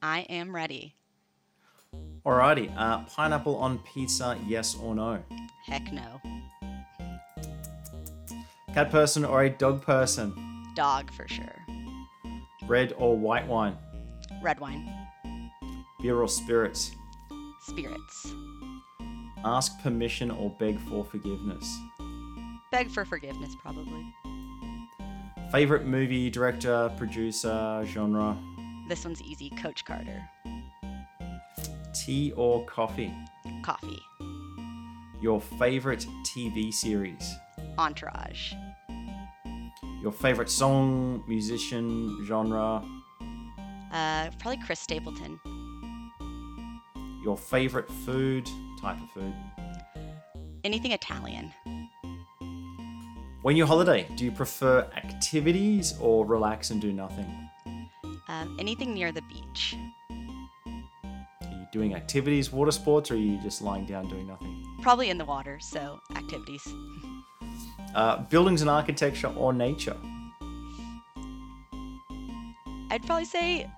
I 0.03 0.19
am 0.29 0.55
ready. 0.55 0.93
Alrighty, 2.23 2.71
uh, 2.77 3.05
pineapple 3.05 3.55
on 3.55 3.79
pizza, 3.79 4.37
yes 4.45 4.75
or 4.75 4.93
no? 4.93 5.23
Heck 5.65 5.91
no. 5.91 6.21
Cat 8.75 8.91
person 8.91 9.25
or 9.25 9.45
a 9.45 9.49
dog 9.49 9.81
person? 9.81 10.31
Dog 10.75 11.11
for 11.11 11.27
sure. 11.27 11.55
Red 12.67 12.93
or 12.97 13.17
white 13.17 13.47
wine? 13.47 13.75
Red 14.41 14.59
wine. 14.59 14.89
Beer 16.01 16.21
or 16.21 16.27
spirits? 16.29 16.91
Spirits. 17.61 18.33
Ask 19.43 19.81
permission 19.81 20.31
or 20.31 20.49
beg 20.59 20.79
for 20.79 21.03
forgiveness? 21.03 21.77
Beg 22.71 22.89
for 22.89 23.03
forgiveness, 23.03 23.55
probably. 23.61 24.13
Favorite 25.51 25.85
movie, 25.85 26.29
director, 26.29 26.91
producer, 26.97 27.83
genre? 27.85 28.37
This 28.87 29.03
one's 29.03 29.21
easy 29.21 29.49
Coach 29.51 29.83
Carter. 29.83 30.21
Tea 31.93 32.31
or 32.37 32.65
coffee? 32.65 33.13
Coffee. 33.63 33.99
Your 35.21 35.41
favorite 35.41 36.05
TV 36.23 36.73
series? 36.73 37.35
Entourage. 37.77 38.53
Your 40.01 40.13
favorite 40.13 40.49
song, 40.49 41.23
musician, 41.27 42.25
genre? 42.25 42.81
Uh, 43.91 44.29
probably 44.39 44.61
Chris 44.63 44.79
Stapleton. 44.79 45.39
Your 47.23 47.37
favorite 47.37 47.91
food, 48.05 48.45
type 48.81 48.97
of 49.01 49.09
food? 49.11 49.33
Anything 50.63 50.91
Italian. 50.91 51.53
When 53.41 53.55
you 53.55 53.65
holiday, 53.65 54.05
do 54.15 54.25
you 54.25 54.31
prefer 54.31 54.81
activities 54.95 55.95
or 56.01 56.25
relax 56.25 56.71
and 56.71 56.81
do 56.81 56.91
nothing? 56.91 57.49
Um, 58.27 58.57
anything 58.59 58.93
near 58.93 59.11
the 59.11 59.21
beach. 59.23 59.75
Are 60.11 61.49
you 61.49 61.65
doing 61.71 61.95
activities, 61.95 62.51
water 62.51 62.71
sports, 62.71 63.09
or 63.09 63.13
are 63.15 63.17
you 63.17 63.41
just 63.41 63.61
lying 63.61 63.85
down 63.85 64.07
doing 64.09 64.27
nothing? 64.27 64.63
Probably 64.81 65.09
in 65.09 65.17
the 65.17 65.25
water, 65.25 65.57
so 65.61 65.99
activities. 66.15 66.67
Uh, 67.95 68.17
buildings 68.23 68.61
and 68.61 68.69
architecture 68.69 69.27
or 69.27 69.51
nature? 69.53 69.97
I'd 72.91 73.05
probably 73.05 73.25
say 73.25 73.69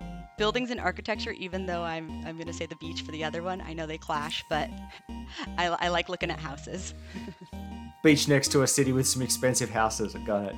buildings 0.42 0.72
and 0.72 0.80
architecture, 0.80 1.34
even 1.34 1.68
though 1.68 1.84
I'm 1.84 2.10
I'm 2.26 2.36
gonna 2.36 2.52
say 2.52 2.66
the 2.66 2.76
beach 2.78 3.04
for 3.04 3.12
the 3.12 3.24
other 3.24 3.44
one. 3.44 3.62
I 3.62 3.74
know 3.74 3.86
they 3.86 4.00
clash, 4.00 4.44
but 4.50 4.72
I, 5.60 5.68
I 5.68 5.90
like 5.90 6.10
looking 6.10 6.32
at 6.32 6.40
houses. 6.40 6.96
beach 8.04 8.28
next 8.28 8.48
to 8.54 8.64
a 8.64 8.68
city 8.68 8.92
with 8.92 9.06
some 9.06 9.22
expensive 9.22 9.70
houses. 9.70 10.16
I 10.16 10.20
got 10.26 10.46
it. 10.46 10.56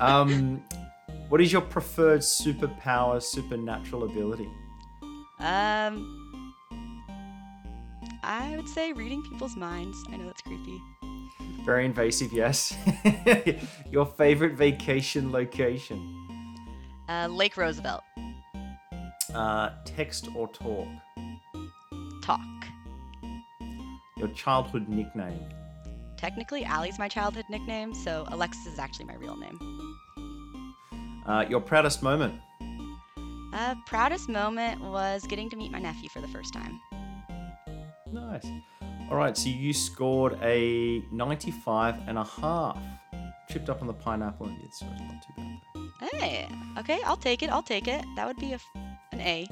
Um, 0.00 0.64
what 1.28 1.42
is 1.42 1.52
your 1.52 1.60
preferred 1.60 2.20
superpower, 2.20 3.22
supernatural 3.22 4.04
ability? 4.04 4.48
Um, 5.40 6.54
I 8.22 8.54
would 8.56 8.70
say 8.70 8.94
reading 8.94 9.22
people's 9.30 9.56
minds. 9.56 10.02
I 10.10 10.16
know 10.16 10.24
that's 10.24 10.40
creepy. 10.40 10.80
Very 11.66 11.84
invasive, 11.84 12.32
yes. 12.32 12.74
your 13.90 14.06
favorite 14.06 14.54
vacation 14.54 15.30
location? 15.30 16.00
Uh, 17.10 17.28
Lake 17.28 17.58
Roosevelt. 17.58 18.02
Uh, 19.34 19.70
text 19.84 20.28
or 20.34 20.48
talk? 20.48 20.88
Talk. 22.22 22.40
Your 24.16 24.28
childhood 24.28 24.88
nickname? 24.88 25.40
Technically, 26.16 26.64
Allie's 26.64 26.98
my 26.98 27.08
childhood 27.08 27.44
nickname, 27.48 27.94
so 27.94 28.26
Alexis 28.28 28.66
is 28.66 28.78
actually 28.78 29.04
my 29.04 29.14
real 29.14 29.36
name. 29.36 29.58
Uh, 31.26 31.44
your 31.48 31.60
proudest 31.60 32.02
moment? 32.02 32.34
Uh, 33.52 33.74
proudest 33.86 34.28
moment 34.28 34.80
was 34.80 35.24
getting 35.26 35.48
to 35.50 35.56
meet 35.56 35.70
my 35.70 35.78
nephew 35.78 36.08
for 36.08 36.20
the 36.20 36.28
first 36.28 36.52
time. 36.52 36.80
Nice. 38.12 38.46
All 39.10 39.16
right, 39.16 39.36
so 39.36 39.48
you 39.48 39.72
scored 39.72 40.38
a 40.42 41.02
95 41.12 41.96
and 42.06 42.18
a 42.18 42.24
half. 42.24 42.78
Chipped 43.50 43.70
up 43.70 43.80
on 43.80 43.86
the 43.86 43.94
pineapple, 43.94 44.46
and 44.46 44.58
it's 44.62 44.82
not 44.82 45.22
too 45.22 45.32
bad. 45.36 46.10
Hey, 46.12 46.48
okay, 46.78 47.00
I'll 47.04 47.16
take 47.16 47.42
it. 47.42 47.50
I'll 47.50 47.62
take 47.62 47.88
it. 47.88 48.04
That 48.16 48.26
would 48.26 48.36
be 48.36 48.52
a, 48.52 48.58
an 49.18 49.26
A. 49.26 49.48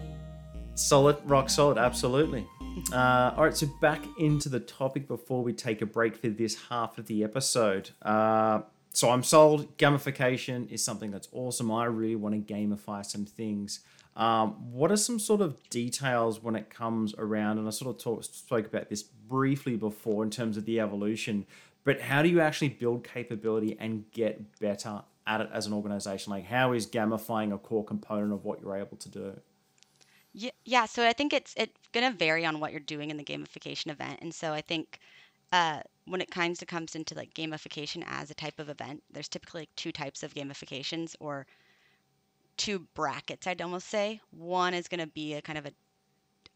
Solid, 0.74 1.16
rock 1.24 1.48
solid, 1.48 1.78
absolutely. 1.78 2.46
Uh, 2.92 3.32
all 3.36 3.44
right, 3.44 3.56
so 3.56 3.66
back 3.80 4.04
into 4.18 4.48
the 4.48 4.60
topic 4.60 5.08
before 5.08 5.42
we 5.42 5.52
take 5.52 5.80
a 5.80 5.86
break 5.86 6.16
for 6.16 6.28
this 6.28 6.68
half 6.68 6.98
of 6.98 7.06
the 7.06 7.24
episode. 7.24 7.90
Uh, 8.02 8.60
so 8.92 9.10
I'm 9.10 9.22
sold. 9.22 9.76
Gamification 9.78 10.70
is 10.70 10.84
something 10.84 11.10
that's 11.10 11.28
awesome. 11.32 11.72
I 11.72 11.86
really 11.86 12.16
want 12.16 12.34
to 12.34 12.54
gamify 12.54 13.04
some 13.04 13.24
things. 13.24 13.80
Um, 14.16 14.72
what 14.72 14.90
are 14.90 14.96
some 14.96 15.18
sort 15.18 15.40
of 15.40 15.68
details 15.68 16.42
when 16.42 16.56
it 16.56 16.70
comes 16.70 17.14
around? 17.16 17.58
And 17.58 17.66
I 17.66 17.70
sort 17.70 17.94
of 17.94 18.02
talk, 18.02 18.24
spoke 18.24 18.66
about 18.66 18.88
this 18.88 19.02
briefly 19.02 19.76
before 19.76 20.24
in 20.24 20.30
terms 20.30 20.56
of 20.56 20.64
the 20.66 20.80
evolution, 20.80 21.46
but 21.84 22.00
how 22.00 22.22
do 22.22 22.28
you 22.28 22.40
actually 22.40 22.70
build 22.70 23.04
capability 23.04 23.76
and 23.78 24.10
get 24.12 24.58
better 24.60 25.02
at 25.26 25.40
it 25.40 25.50
as 25.52 25.66
an 25.66 25.72
organization? 25.72 26.32
Like, 26.32 26.46
how 26.46 26.72
is 26.72 26.86
gamifying 26.86 27.54
a 27.54 27.58
core 27.58 27.84
component 27.84 28.32
of 28.32 28.44
what 28.44 28.60
you're 28.60 28.76
able 28.76 28.96
to 28.96 29.08
do? 29.08 29.40
Yeah, 30.36 30.50
yeah. 30.64 30.84
So 30.86 31.04
I 31.06 31.12
think 31.12 31.32
it's 31.32 31.52
it's 31.56 31.88
gonna 31.92 32.12
vary 32.12 32.44
on 32.46 32.60
what 32.60 32.70
you're 32.70 32.80
doing 32.80 33.10
in 33.10 33.16
the 33.16 33.24
gamification 33.24 33.88
event, 33.90 34.20
and 34.22 34.32
so 34.34 34.52
I 34.52 34.60
think 34.60 35.00
uh, 35.52 35.80
when 36.04 36.20
it 36.20 36.30
kind 36.30 36.60
of 36.60 36.68
comes 36.68 36.94
into 36.94 37.14
like 37.14 37.34
gamification 37.34 38.04
as 38.06 38.30
a 38.30 38.34
type 38.34 38.58
of 38.60 38.68
event, 38.68 39.02
there's 39.10 39.28
typically 39.28 39.62
like 39.62 39.74
two 39.76 39.90
types 39.92 40.22
of 40.22 40.34
gamifications 40.34 41.16
or 41.20 41.46
two 42.56 42.80
brackets, 42.94 43.46
I'd 43.46 43.62
almost 43.62 43.88
say. 43.88 44.20
One 44.30 44.74
is 44.74 44.88
to 44.88 45.06
be 45.06 45.34
a 45.34 45.42
kind 45.42 45.58
of 45.58 45.66
a, 45.66 45.72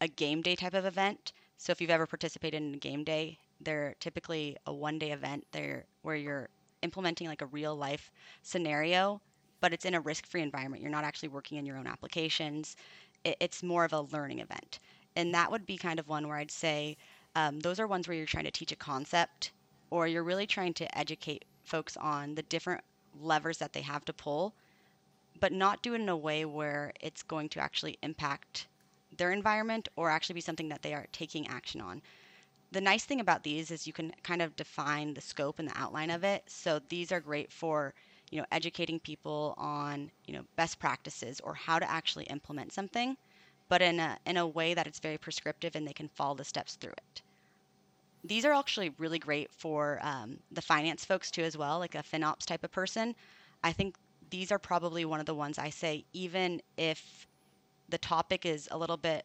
a 0.01 0.07
game 0.07 0.41
day 0.41 0.55
type 0.55 0.73
of 0.73 0.85
event. 0.85 1.33
So 1.57 1.71
if 1.71 1.81
you've 1.81 1.89
ever 1.91 2.07
participated 2.07 2.61
in 2.61 2.75
a 2.75 2.79
game 2.79 3.03
day, 3.03 3.39
they're 3.61 3.95
typically 3.99 4.57
a 4.67 4.73
one 4.73 4.99
day 4.99 5.11
event 5.11 5.45
there 5.51 5.85
where 6.03 6.15
you're 6.15 6.49
implementing 6.83 7.27
like 7.27 7.41
a 7.41 7.47
real 7.47 7.75
life 7.75 8.11
scenario, 8.43 9.21
but 9.61 9.73
it's 9.73 9.85
in 9.85 9.95
a 9.95 10.01
risk 10.01 10.27
free 10.27 10.41
environment. 10.41 10.81
You're 10.81 10.91
not 10.91 11.05
actually 11.05 11.29
working 11.29 11.57
in 11.57 11.65
your 11.65 11.77
own 11.77 11.87
applications. 11.87 12.75
It, 13.23 13.37
it's 13.39 13.63
more 13.63 13.85
of 13.85 13.93
a 13.93 14.01
learning 14.01 14.39
event. 14.39 14.79
And 15.15 15.33
that 15.33 15.51
would 15.51 15.65
be 15.65 15.77
kind 15.77 15.99
of 15.99 16.07
one 16.07 16.27
where 16.27 16.37
I'd 16.37 16.51
say 16.51 16.97
um, 17.35 17.59
those 17.59 17.79
are 17.79 17.87
ones 17.87 18.07
where 18.07 18.15
you're 18.15 18.25
trying 18.25 18.45
to 18.45 18.51
teach 18.51 18.71
a 18.71 18.77
concept 18.77 19.51
or 19.89 20.07
you're 20.07 20.23
really 20.23 20.47
trying 20.47 20.73
to 20.75 20.97
educate 20.97 21.45
folks 21.63 21.97
on 21.97 22.35
the 22.35 22.43
different 22.43 22.83
levers 23.21 23.57
that 23.57 23.73
they 23.73 23.81
have 23.81 24.05
to 24.05 24.13
pull, 24.13 24.53
but 25.39 25.51
not 25.51 25.81
do 25.81 25.93
it 25.93 26.01
in 26.01 26.09
a 26.09 26.15
way 26.17 26.45
where 26.45 26.93
it's 27.01 27.23
going 27.23 27.49
to 27.49 27.59
actually 27.59 27.97
impact 28.01 28.67
their 29.17 29.31
environment 29.31 29.89
or 29.95 30.09
actually 30.09 30.35
be 30.35 30.41
something 30.41 30.69
that 30.69 30.81
they 30.81 30.93
are 30.93 31.07
taking 31.11 31.47
action 31.47 31.81
on. 31.81 32.01
The 32.71 32.81
nice 32.81 33.03
thing 33.03 33.19
about 33.19 33.43
these 33.43 33.69
is 33.69 33.85
you 33.85 33.93
can 33.93 34.13
kind 34.23 34.41
of 34.41 34.55
define 34.55 35.13
the 35.13 35.21
scope 35.21 35.59
and 35.59 35.67
the 35.67 35.77
outline 35.77 36.09
of 36.09 36.23
it. 36.23 36.43
So 36.47 36.79
these 36.87 37.11
are 37.11 37.19
great 37.19 37.51
for, 37.51 37.93
you 38.31 38.39
know, 38.39 38.45
educating 38.51 38.99
people 38.99 39.53
on, 39.57 40.09
you 40.25 40.33
know, 40.33 40.43
best 40.55 40.79
practices 40.79 41.39
or 41.41 41.53
how 41.53 41.77
to 41.79 41.89
actually 41.89 42.25
implement 42.25 42.73
something 42.73 43.17
but 43.71 43.81
in 43.81 44.01
a 44.01 44.17
in 44.25 44.35
a 44.35 44.45
way 44.45 44.73
that 44.73 44.85
it's 44.85 44.99
very 44.99 45.17
prescriptive 45.17 45.77
and 45.77 45.87
they 45.87 45.93
can 45.93 46.09
follow 46.09 46.35
the 46.35 46.43
steps 46.43 46.75
through 46.75 46.91
it. 46.91 47.21
These 48.25 48.43
are 48.43 48.51
actually 48.51 48.93
really 48.97 49.17
great 49.17 49.49
for 49.49 49.97
um, 50.03 50.39
the 50.51 50.61
finance 50.61 51.05
folks 51.05 51.31
too, 51.31 51.43
as 51.43 51.57
well, 51.57 51.79
like 51.79 51.95
a 51.95 52.03
FinOps 52.03 52.45
type 52.45 52.65
of 52.65 52.71
person. 52.73 53.15
I 53.63 53.71
think 53.71 53.95
these 54.29 54.51
are 54.51 54.59
probably 54.59 55.05
one 55.05 55.21
of 55.21 55.25
the 55.25 55.33
ones 55.33 55.57
I 55.57 55.69
say, 55.69 56.03
even 56.11 56.61
if 56.75 57.25
the 57.87 57.97
topic 57.97 58.45
is 58.45 58.67
a 58.71 58.77
little 58.77 58.97
bit 58.97 59.23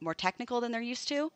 more 0.00 0.14
technical 0.14 0.60
than 0.60 0.70
they're 0.70 0.80
used 0.80 1.08
to, 1.08 1.32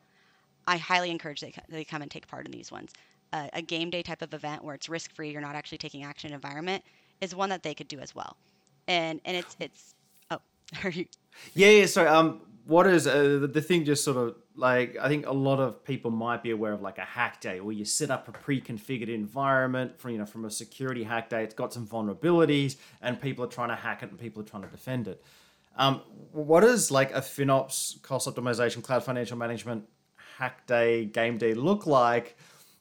I 0.65 0.77
highly 0.77 1.11
encourage 1.11 1.41
they, 1.41 1.53
they 1.67 1.83
come 1.83 2.01
and 2.01 2.09
take 2.09 2.27
part 2.29 2.45
in 2.45 2.51
these 2.53 2.71
ones. 2.71 2.93
Uh, 3.33 3.47
a 3.53 3.61
game 3.61 3.89
day 3.89 4.01
type 4.01 4.21
of 4.21 4.33
event 4.33 4.63
where 4.63 4.73
it's 4.73 4.87
risk 4.87 5.13
free, 5.13 5.31
you're 5.31 5.41
not 5.41 5.55
actually 5.55 5.77
taking 5.77 6.03
action 6.03 6.33
environment, 6.33 6.83
is 7.19 7.35
one 7.35 7.49
that 7.49 7.61
they 7.61 7.73
could 7.73 7.87
do 7.87 7.99
as 7.99 8.15
well. 8.15 8.37
And 8.87 9.19
and 9.25 9.35
it's 9.35 9.55
it's 9.59 9.95
oh, 10.31 10.39
are 10.83 10.89
you 10.89 11.05
yeah, 11.53 11.69
yeah. 11.69 11.85
So, 11.85 12.07
um, 12.07 12.41
what 12.65 12.87
is 12.87 13.07
uh, 13.07 13.47
the 13.51 13.61
thing? 13.61 13.85
Just 13.85 14.03
sort 14.03 14.17
of 14.17 14.35
like 14.55 14.97
I 15.01 15.07
think 15.07 15.25
a 15.25 15.33
lot 15.33 15.59
of 15.59 15.83
people 15.83 16.11
might 16.11 16.43
be 16.43 16.51
aware 16.51 16.73
of 16.73 16.81
like 16.81 16.97
a 16.97 17.05
hack 17.05 17.41
day, 17.41 17.59
where 17.59 17.73
you 17.73 17.85
set 17.85 18.11
up 18.11 18.27
a 18.27 18.31
pre-configured 18.31 19.09
environment 19.09 19.99
from 19.99 20.11
you 20.11 20.17
know 20.17 20.25
from 20.25 20.45
a 20.45 20.51
security 20.51 21.03
hack 21.03 21.29
day. 21.29 21.43
It's 21.43 21.53
got 21.53 21.73
some 21.73 21.87
vulnerabilities, 21.87 22.75
and 23.01 23.21
people 23.21 23.45
are 23.45 23.49
trying 23.49 23.69
to 23.69 23.75
hack 23.75 24.03
it, 24.03 24.09
and 24.09 24.19
people 24.19 24.41
are 24.41 24.45
trying 24.45 24.63
to 24.63 24.69
defend 24.69 25.07
it. 25.07 25.23
Um, 25.77 26.01
what 26.31 26.61
does 26.61 26.89
like 26.89 27.13
a 27.13 27.21
FinOps 27.21 28.01
cost 28.01 28.27
optimization, 28.27 28.83
cloud 28.83 29.03
financial 29.03 29.37
management 29.37 29.85
hack 30.37 30.65
day, 30.65 31.05
game 31.05 31.37
day 31.37 31.53
look 31.53 31.85
like? 31.85 32.37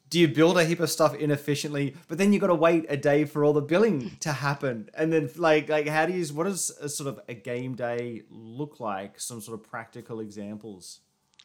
Do 0.08 0.20
you 0.20 0.28
build 0.28 0.56
a 0.56 0.64
heap 0.64 0.80
of 0.80 0.90
stuff 0.90 1.14
inefficiently 1.14 1.94
but 2.08 2.18
then 2.18 2.32
you 2.32 2.38
got 2.38 2.48
to 2.48 2.54
wait 2.54 2.84
a 2.88 2.96
day 2.96 3.24
for 3.24 3.44
all 3.44 3.52
the 3.52 3.60
billing 3.60 4.16
to 4.20 4.32
happen 4.32 4.88
and 4.94 5.12
then 5.12 5.30
like 5.36 5.68
like 5.68 5.86
how 5.88 6.06
do 6.06 6.12
you 6.12 6.24
what 6.34 6.44
does 6.44 6.70
a 6.80 6.88
sort 6.88 7.08
of 7.08 7.20
a 7.28 7.34
game 7.34 7.74
day 7.74 8.22
look 8.30 8.80
like 8.80 9.18
some 9.20 9.40
sort 9.40 9.58
of 9.58 9.68
practical 9.68 10.20
examples 10.20 11.00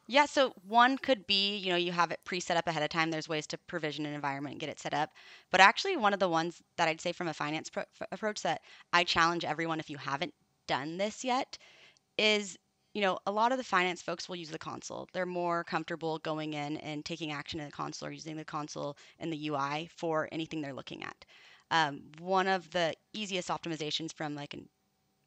yeah, 0.07 0.25
so 0.25 0.53
one 0.67 0.97
could 0.97 1.25
be, 1.25 1.55
you 1.55 1.69
know, 1.69 1.77
you 1.77 1.93
have 1.93 2.11
it 2.11 2.19
pre-set 2.25 2.57
up 2.57 2.67
ahead 2.67 2.83
of 2.83 2.89
time. 2.89 3.11
There's 3.11 3.29
ways 3.29 3.47
to 3.47 3.57
provision 3.57 4.05
an 4.05 4.13
environment 4.13 4.55
and 4.55 4.59
get 4.59 4.69
it 4.69 4.77
set 4.77 4.93
up. 4.93 5.11
But 5.51 5.61
actually, 5.61 5.95
one 5.95 6.13
of 6.13 6.19
the 6.19 6.27
ones 6.27 6.61
that 6.75 6.89
I'd 6.89 6.99
say 6.99 7.13
from 7.13 7.29
a 7.29 7.33
finance 7.33 7.69
pro- 7.69 7.85
approach 8.11 8.41
that 8.41 8.61
I 8.91 9.05
challenge 9.05 9.45
everyone 9.45 9.79
if 9.79 9.89
you 9.89 9.97
haven't 9.97 10.33
done 10.67 10.97
this 10.97 11.23
yet 11.23 11.57
is 12.17 12.57
you 12.93 13.01
know, 13.01 13.17
a 13.25 13.31
lot 13.31 13.51
of 13.51 13.57
the 13.57 13.63
finance 13.63 14.01
folks 14.01 14.27
will 14.27 14.35
use 14.35 14.49
the 14.49 14.57
console. 14.57 15.07
They're 15.13 15.25
more 15.25 15.63
comfortable 15.63 16.19
going 16.19 16.53
in 16.53 16.77
and 16.77 17.05
taking 17.05 17.31
action 17.31 17.59
in 17.59 17.65
the 17.65 17.71
console 17.71 18.09
or 18.09 18.11
using 18.11 18.35
the 18.35 18.43
console 18.43 18.97
and 19.19 19.31
the 19.31 19.49
UI 19.49 19.89
for 19.95 20.27
anything 20.31 20.61
they're 20.61 20.73
looking 20.73 21.03
at. 21.03 21.25
Um, 21.71 22.01
one 22.19 22.47
of 22.47 22.69
the 22.71 22.93
easiest 23.13 23.47
optimizations 23.47 24.13
from 24.13 24.35
like 24.35 24.53
an, 24.53 24.67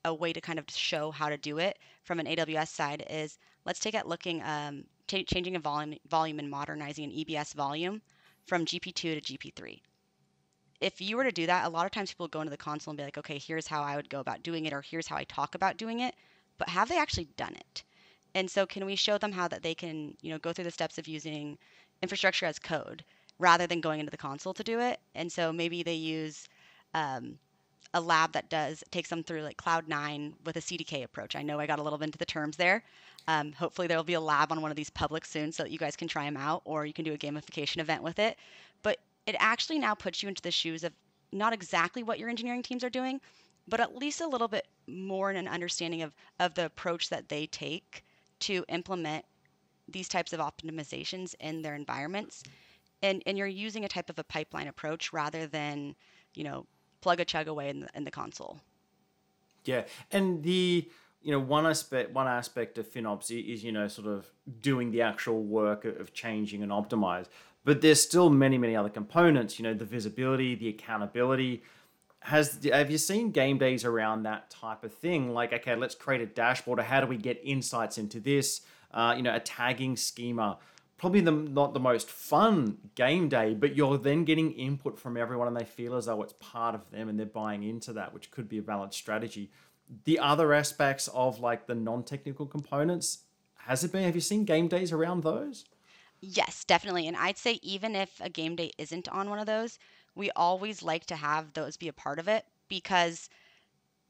a 0.04 0.12
way 0.12 0.34
to 0.34 0.42
kind 0.42 0.58
of 0.58 0.66
show 0.68 1.10
how 1.10 1.30
to 1.30 1.38
do 1.38 1.56
it 1.56 1.78
from 2.02 2.20
an 2.20 2.26
AWS 2.26 2.68
side 2.68 3.06
is 3.08 3.38
let's 3.64 3.80
take 3.80 3.94
at 3.94 4.06
looking 4.06 4.42
um, 4.42 4.84
t- 5.06 5.24
changing 5.24 5.56
a 5.56 5.60
volume 5.60 5.98
volume 6.06 6.38
and 6.38 6.50
modernizing 6.50 7.04
an 7.04 7.12
EBS 7.12 7.54
volume 7.54 8.02
from 8.46 8.66
GP2 8.66 8.94
to 8.94 9.20
GP3 9.20 9.80
if 10.80 11.00
you 11.00 11.16
were 11.16 11.24
to 11.24 11.32
do 11.32 11.46
that, 11.46 11.64
a 11.64 11.68
lot 11.70 11.86
of 11.86 11.92
times 11.92 12.10
people 12.10 12.28
go 12.28 12.42
into 12.42 12.50
the 12.50 12.58
console 12.58 12.90
and 12.90 12.98
be 12.98 13.04
like, 13.04 13.16
okay, 13.16 13.38
here's 13.38 13.66
how 13.66 13.82
I 13.82 13.96
would 13.96 14.10
go 14.10 14.20
about 14.20 14.42
doing 14.42 14.66
it, 14.66 14.72
or 14.74 14.82
here's 14.82 15.06
how 15.06 15.16
I 15.16 15.24
talk 15.24 15.54
about 15.54 15.78
doing 15.78 16.00
it 16.00 16.14
but 16.58 16.68
have 16.68 16.88
they 16.88 16.98
actually 16.98 17.28
done 17.36 17.54
it? 17.54 17.82
And 18.34 18.50
so 18.50 18.66
can 18.66 18.84
we 18.84 18.96
show 18.96 19.18
them 19.18 19.32
how 19.32 19.48
that 19.48 19.62
they 19.62 19.74
can, 19.74 20.16
you 20.20 20.30
know, 20.30 20.38
go 20.38 20.52
through 20.52 20.64
the 20.64 20.70
steps 20.70 20.98
of 20.98 21.06
using 21.06 21.56
infrastructure 22.02 22.46
as 22.46 22.58
code 22.58 23.04
rather 23.38 23.66
than 23.66 23.80
going 23.80 24.00
into 24.00 24.10
the 24.10 24.16
console 24.16 24.54
to 24.54 24.64
do 24.64 24.80
it? 24.80 25.00
And 25.14 25.30
so 25.30 25.52
maybe 25.52 25.82
they 25.82 25.94
use 25.94 26.48
um, 26.94 27.38
a 27.94 28.00
lab 28.00 28.32
that 28.32 28.50
does 28.50 28.82
takes 28.90 29.08
them 29.08 29.22
through 29.22 29.42
like 29.42 29.56
Cloud9 29.56 30.32
with 30.44 30.56
a 30.56 30.60
CDK 30.60 31.04
approach. 31.04 31.36
I 31.36 31.42
know 31.42 31.60
I 31.60 31.66
got 31.66 31.78
a 31.78 31.82
little 31.82 31.98
bit 31.98 32.06
into 32.06 32.18
the 32.18 32.26
terms 32.26 32.56
there. 32.56 32.82
Um, 33.28 33.52
hopefully 33.52 33.86
there 33.86 33.96
will 33.96 34.04
be 34.04 34.14
a 34.14 34.20
lab 34.20 34.52
on 34.52 34.60
one 34.60 34.70
of 34.70 34.76
these 34.76 34.90
public 34.90 35.24
soon 35.24 35.52
so 35.52 35.62
that 35.62 35.70
you 35.70 35.78
guys 35.78 35.96
can 35.96 36.08
try 36.08 36.24
them 36.24 36.36
out, 36.36 36.62
or 36.64 36.84
you 36.84 36.92
can 36.92 37.04
do 37.04 37.14
a 37.14 37.18
gamification 37.18 37.78
event 37.78 38.02
with 38.02 38.18
it. 38.18 38.36
But 38.82 38.98
it 39.26 39.36
actually 39.38 39.78
now 39.78 39.94
puts 39.94 40.22
you 40.22 40.28
into 40.28 40.42
the 40.42 40.50
shoes 40.50 40.84
of 40.84 40.92
not 41.32 41.52
exactly 41.52 42.02
what 42.02 42.18
your 42.18 42.28
engineering 42.28 42.62
teams 42.62 42.84
are 42.84 42.90
doing, 42.90 43.20
but 43.68 43.80
at 43.80 43.96
least 43.96 44.20
a 44.20 44.26
little 44.26 44.48
bit 44.48 44.66
more 44.86 45.30
in 45.30 45.36
an 45.36 45.48
understanding 45.48 46.02
of, 46.02 46.14
of 46.40 46.54
the 46.54 46.66
approach 46.66 47.08
that 47.10 47.28
they 47.28 47.46
take 47.46 48.04
to 48.40 48.64
implement 48.68 49.24
these 49.88 50.08
types 50.08 50.32
of 50.32 50.40
optimizations 50.40 51.34
in 51.40 51.62
their 51.62 51.74
environments. 51.74 52.42
And, 53.02 53.22
and 53.26 53.36
you're 53.36 53.46
using 53.46 53.84
a 53.84 53.88
type 53.88 54.08
of 54.10 54.18
a 54.18 54.24
pipeline 54.24 54.66
approach 54.66 55.12
rather 55.12 55.46
than, 55.46 55.94
you 56.34 56.44
know, 56.44 56.66
plug 57.00 57.20
a 57.20 57.24
chug 57.24 57.48
away 57.48 57.68
in 57.68 57.80
the, 57.80 57.88
in 57.94 58.04
the 58.04 58.10
console. 58.10 58.60
Yeah. 59.64 59.84
And 60.10 60.42
the, 60.42 60.88
you 61.22 61.32
know, 61.32 61.40
one 61.40 61.66
aspect, 61.66 62.12
one 62.12 62.28
aspect 62.28 62.78
of 62.78 62.90
FinOps 62.90 63.30
is, 63.30 63.62
you 63.64 63.72
know, 63.72 63.88
sort 63.88 64.08
of 64.08 64.26
doing 64.60 64.90
the 64.90 65.02
actual 65.02 65.42
work 65.42 65.84
of 65.84 66.12
changing 66.12 66.62
and 66.62 66.70
optimize. 66.72 67.26
But 67.64 67.80
there's 67.80 68.02
still 68.02 68.28
many, 68.28 68.58
many 68.58 68.76
other 68.76 68.90
components, 68.90 69.58
you 69.58 69.62
know, 69.62 69.72
the 69.72 69.86
visibility, 69.86 70.54
the 70.54 70.68
accountability, 70.68 71.62
has 72.24 72.58
have 72.72 72.90
you 72.90 72.96
seen 72.96 73.32
game 73.32 73.58
days 73.58 73.84
around 73.84 74.22
that 74.22 74.48
type 74.48 74.82
of 74.82 74.94
thing? 74.94 75.34
Like, 75.34 75.52
okay, 75.52 75.76
let's 75.76 75.94
create 75.94 76.22
a 76.22 76.26
dashboard. 76.26 76.78
Or 76.78 76.82
how 76.82 77.02
do 77.02 77.06
we 77.06 77.18
get 77.18 77.38
insights 77.44 77.98
into 77.98 78.18
this? 78.18 78.62
Uh, 78.90 79.12
you 79.14 79.22
know, 79.22 79.34
a 79.34 79.40
tagging 79.40 79.94
schema. 79.94 80.56
Probably 80.96 81.20
the 81.20 81.32
not 81.32 81.74
the 81.74 81.80
most 81.80 82.08
fun 82.08 82.78
game 82.94 83.28
day, 83.28 83.52
but 83.52 83.76
you're 83.76 83.98
then 83.98 84.24
getting 84.24 84.52
input 84.52 84.98
from 84.98 85.18
everyone, 85.18 85.48
and 85.48 85.56
they 85.56 85.66
feel 85.66 85.96
as 85.96 86.06
though 86.06 86.22
it's 86.22 86.32
part 86.40 86.74
of 86.74 86.90
them, 86.90 87.10
and 87.10 87.18
they're 87.18 87.26
buying 87.26 87.62
into 87.62 87.92
that, 87.92 88.14
which 88.14 88.30
could 88.30 88.48
be 88.48 88.56
a 88.56 88.62
valid 88.62 88.94
strategy. 88.94 89.50
The 90.04 90.18
other 90.18 90.54
aspects 90.54 91.08
of 91.08 91.40
like 91.40 91.66
the 91.66 91.74
non-technical 91.74 92.46
components, 92.46 93.24
has 93.58 93.84
it 93.84 93.92
been? 93.92 94.04
Have 94.04 94.14
you 94.14 94.22
seen 94.22 94.44
game 94.44 94.66
days 94.66 94.92
around 94.92 95.24
those? 95.24 95.66
Yes, 96.22 96.64
definitely. 96.64 97.06
And 97.06 97.18
I'd 97.18 97.36
say 97.36 97.58
even 97.60 97.94
if 97.94 98.18
a 98.22 98.30
game 98.30 98.56
day 98.56 98.70
isn't 98.78 99.08
on 99.08 99.28
one 99.28 99.38
of 99.38 99.46
those, 99.46 99.78
we 100.14 100.30
always 100.32 100.82
like 100.82 101.06
to 101.06 101.16
have 101.16 101.52
those 101.52 101.76
be 101.76 101.88
a 101.88 101.92
part 101.92 102.18
of 102.18 102.28
it 102.28 102.44
because 102.68 103.28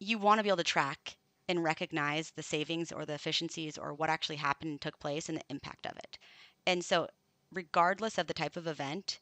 you 0.01 0.19
want 0.19 0.39
to 0.39 0.43
be 0.43 0.49
able 0.49 0.57
to 0.59 0.65
track 0.65 1.17
and 1.49 1.63
recognize 1.63 2.31
the 2.31 2.43
savings 2.43 2.93
or 2.93 3.05
the 3.05 3.15
efficiencies 3.15 3.77
or 3.79 3.95
what 3.95 4.11
actually 4.11 4.37
happened 4.37 4.71
and 4.71 4.81
took 4.81 4.99
place 4.99 5.29
and 5.29 5.39
the 5.39 5.45
impact 5.51 5.87
of 5.87 5.97
it. 5.97 6.19
And 6.67 6.85
so, 6.85 7.09
regardless 7.53 8.19
of 8.19 8.27
the 8.27 8.35
type 8.35 8.57
of 8.57 8.67
event, 8.67 9.19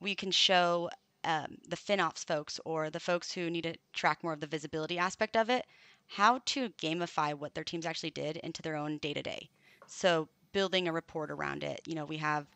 we 0.00 0.14
can 0.14 0.30
show 0.30 0.90
um, 1.24 1.58
the 1.68 1.76
FinOps 1.76 2.24
folks 2.24 2.60
or 2.64 2.90
the 2.90 3.00
folks 3.00 3.32
who 3.32 3.50
need 3.50 3.62
to 3.62 3.76
track 3.92 4.22
more 4.22 4.32
of 4.32 4.40
the 4.40 4.46
visibility 4.46 4.98
aspect 4.98 5.36
of 5.36 5.50
it 5.50 5.66
how 6.06 6.38
to 6.46 6.70
gamify 6.70 7.34
what 7.34 7.54
their 7.54 7.64
teams 7.64 7.86
actually 7.86 8.10
did 8.10 8.36
into 8.38 8.62
their 8.62 8.76
own 8.76 8.98
day 8.98 9.12
to 9.14 9.22
day. 9.22 9.50
So, 9.86 10.28
building 10.52 10.88
a 10.88 10.92
report 10.92 11.30
around 11.30 11.62
it. 11.64 11.80
You 11.86 11.94
know, 11.94 12.04
we 12.06 12.16
have 12.18 12.46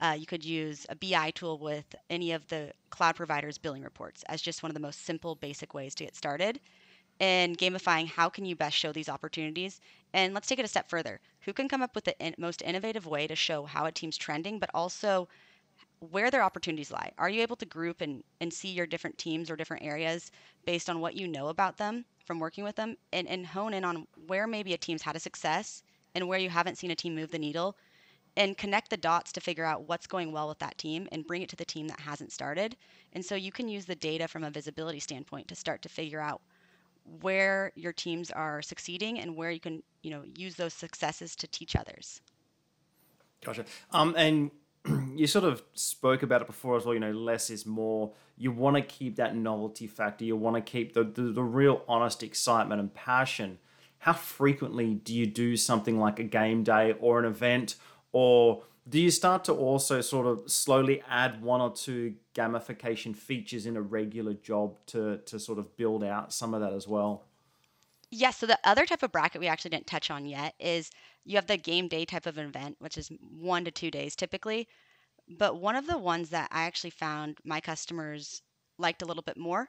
uh, 0.00 0.16
you 0.18 0.26
could 0.26 0.44
use 0.44 0.86
a 0.88 0.94
BI 0.96 1.30
tool 1.30 1.58
with 1.58 1.94
any 2.10 2.32
of 2.32 2.46
the 2.48 2.72
cloud 2.90 3.16
providers' 3.16 3.58
billing 3.58 3.82
reports 3.82 4.22
as 4.28 4.42
just 4.42 4.62
one 4.62 4.70
of 4.70 4.74
the 4.74 4.80
most 4.80 5.04
simple, 5.04 5.34
basic 5.34 5.74
ways 5.74 5.94
to 5.96 6.04
get 6.04 6.16
started. 6.16 6.60
And 7.20 7.56
gamifying 7.58 8.08
how 8.08 8.28
can 8.28 8.44
you 8.44 8.56
best 8.56 8.76
show 8.76 8.92
these 8.92 9.08
opportunities? 9.08 9.80
And 10.12 10.34
let's 10.34 10.48
take 10.48 10.58
it 10.58 10.64
a 10.64 10.68
step 10.68 10.88
further. 10.90 11.20
Who 11.42 11.52
can 11.52 11.68
come 11.68 11.82
up 11.82 11.94
with 11.94 12.04
the 12.04 12.18
in- 12.18 12.34
most 12.38 12.62
innovative 12.62 13.06
way 13.06 13.26
to 13.26 13.36
show 13.36 13.64
how 13.64 13.86
a 13.86 13.92
team's 13.92 14.16
trending, 14.18 14.58
but 14.58 14.70
also 14.74 15.28
where 16.00 16.30
their 16.30 16.42
opportunities 16.42 16.90
lie? 16.90 17.12
Are 17.18 17.28
you 17.30 17.42
able 17.42 17.56
to 17.56 17.66
group 17.66 18.00
and, 18.00 18.22
and 18.40 18.52
see 18.52 18.68
your 18.68 18.86
different 18.86 19.18
teams 19.18 19.50
or 19.50 19.56
different 19.56 19.84
areas 19.84 20.30
based 20.64 20.90
on 20.90 21.00
what 21.00 21.16
you 21.16 21.26
know 21.28 21.48
about 21.48 21.78
them 21.78 22.04
from 22.24 22.38
working 22.38 22.64
with 22.64 22.76
them 22.76 22.96
and, 23.12 23.26
and 23.28 23.46
hone 23.46 23.72
in 23.74 23.84
on 23.84 24.06
where 24.26 24.46
maybe 24.46 24.74
a 24.74 24.78
team's 24.78 25.02
had 25.02 25.16
a 25.16 25.20
success 25.20 25.82
and 26.14 26.28
where 26.28 26.38
you 26.38 26.50
haven't 26.50 26.76
seen 26.78 26.90
a 26.90 26.96
team 26.96 27.14
move 27.14 27.30
the 27.30 27.38
needle 27.38 27.76
and 28.36 28.56
connect 28.56 28.90
the 28.90 28.96
dots 28.96 29.32
to 29.32 29.40
figure 29.40 29.64
out 29.64 29.88
what's 29.88 30.06
going 30.06 30.32
well 30.32 30.48
with 30.48 30.58
that 30.58 30.76
team 30.78 31.08
and 31.12 31.26
bring 31.26 31.42
it 31.42 31.48
to 31.48 31.56
the 31.56 31.64
team 31.64 31.88
that 31.88 32.00
hasn't 32.00 32.32
started. 32.32 32.76
And 33.12 33.24
so 33.24 33.34
you 33.34 33.50
can 33.50 33.68
use 33.68 33.86
the 33.86 33.94
data 33.94 34.28
from 34.28 34.44
a 34.44 34.50
visibility 34.50 35.00
standpoint 35.00 35.48
to 35.48 35.54
start 35.54 35.82
to 35.82 35.88
figure 35.88 36.20
out 36.20 36.42
where 37.20 37.72
your 37.76 37.92
teams 37.92 38.30
are 38.30 38.60
succeeding 38.60 39.20
and 39.20 39.36
where 39.36 39.50
you 39.50 39.60
can, 39.60 39.82
you 40.02 40.10
know, 40.10 40.22
use 40.36 40.56
those 40.56 40.74
successes 40.74 41.36
to 41.36 41.46
teach 41.46 41.76
others. 41.76 42.20
Gotcha. 43.44 43.64
Um, 43.92 44.14
and 44.16 44.50
you 45.14 45.26
sort 45.26 45.44
of 45.44 45.62
spoke 45.74 46.22
about 46.22 46.42
it 46.42 46.46
before 46.46 46.76
as 46.76 46.84
well. 46.84 46.94
You 46.94 47.00
know, 47.00 47.12
less 47.12 47.50
is 47.50 47.64
more. 47.64 48.12
You 48.36 48.52
want 48.52 48.76
to 48.76 48.82
keep 48.82 49.16
that 49.16 49.36
novelty 49.36 49.86
factor. 49.86 50.24
You 50.24 50.36
want 50.36 50.56
to 50.56 50.62
keep 50.62 50.94
the, 50.94 51.04
the, 51.04 51.22
the 51.32 51.42
real 51.42 51.82
honest 51.88 52.22
excitement 52.22 52.80
and 52.80 52.92
passion. 52.92 53.58
How 53.98 54.12
frequently 54.12 54.94
do 54.94 55.14
you 55.14 55.26
do 55.26 55.56
something 55.56 55.98
like 55.98 56.18
a 56.18 56.24
game 56.24 56.62
day 56.62 56.94
or 57.00 57.18
an 57.18 57.24
event, 57.24 57.76
or 58.16 58.64
do 58.88 58.98
you 58.98 59.10
start 59.10 59.44
to 59.44 59.52
also 59.52 60.00
sort 60.00 60.26
of 60.26 60.50
slowly 60.50 61.02
add 61.06 61.42
one 61.42 61.60
or 61.60 61.70
two 61.70 62.14
gamification 62.34 63.14
features 63.14 63.66
in 63.66 63.76
a 63.76 63.82
regular 63.82 64.32
job 64.32 64.78
to 64.86 65.18
to 65.26 65.38
sort 65.38 65.58
of 65.58 65.76
build 65.76 66.02
out 66.02 66.32
some 66.32 66.54
of 66.54 66.62
that 66.62 66.72
as 66.72 66.88
well? 66.88 67.28
Yes. 68.10 68.20
Yeah, 68.20 68.30
so 68.30 68.46
the 68.46 68.58
other 68.64 68.86
type 68.86 69.02
of 69.02 69.12
bracket 69.12 69.40
we 69.40 69.48
actually 69.48 69.70
didn't 69.70 69.86
touch 69.86 70.10
on 70.10 70.24
yet 70.24 70.54
is 70.58 70.90
you 71.24 71.36
have 71.36 71.46
the 71.46 71.58
game 71.58 71.88
day 71.88 72.06
type 72.06 72.26
of 72.26 72.38
event, 72.38 72.76
which 72.78 72.96
is 72.96 73.10
one 73.20 73.64
to 73.66 73.70
two 73.70 73.90
days 73.90 74.16
typically. 74.16 74.66
But 75.28 75.60
one 75.60 75.76
of 75.76 75.86
the 75.86 75.98
ones 75.98 76.30
that 76.30 76.48
I 76.52 76.62
actually 76.64 76.90
found 76.90 77.38
my 77.44 77.60
customers 77.60 78.42
liked 78.78 79.02
a 79.02 79.06
little 79.06 79.22
bit 79.22 79.36
more 79.36 79.68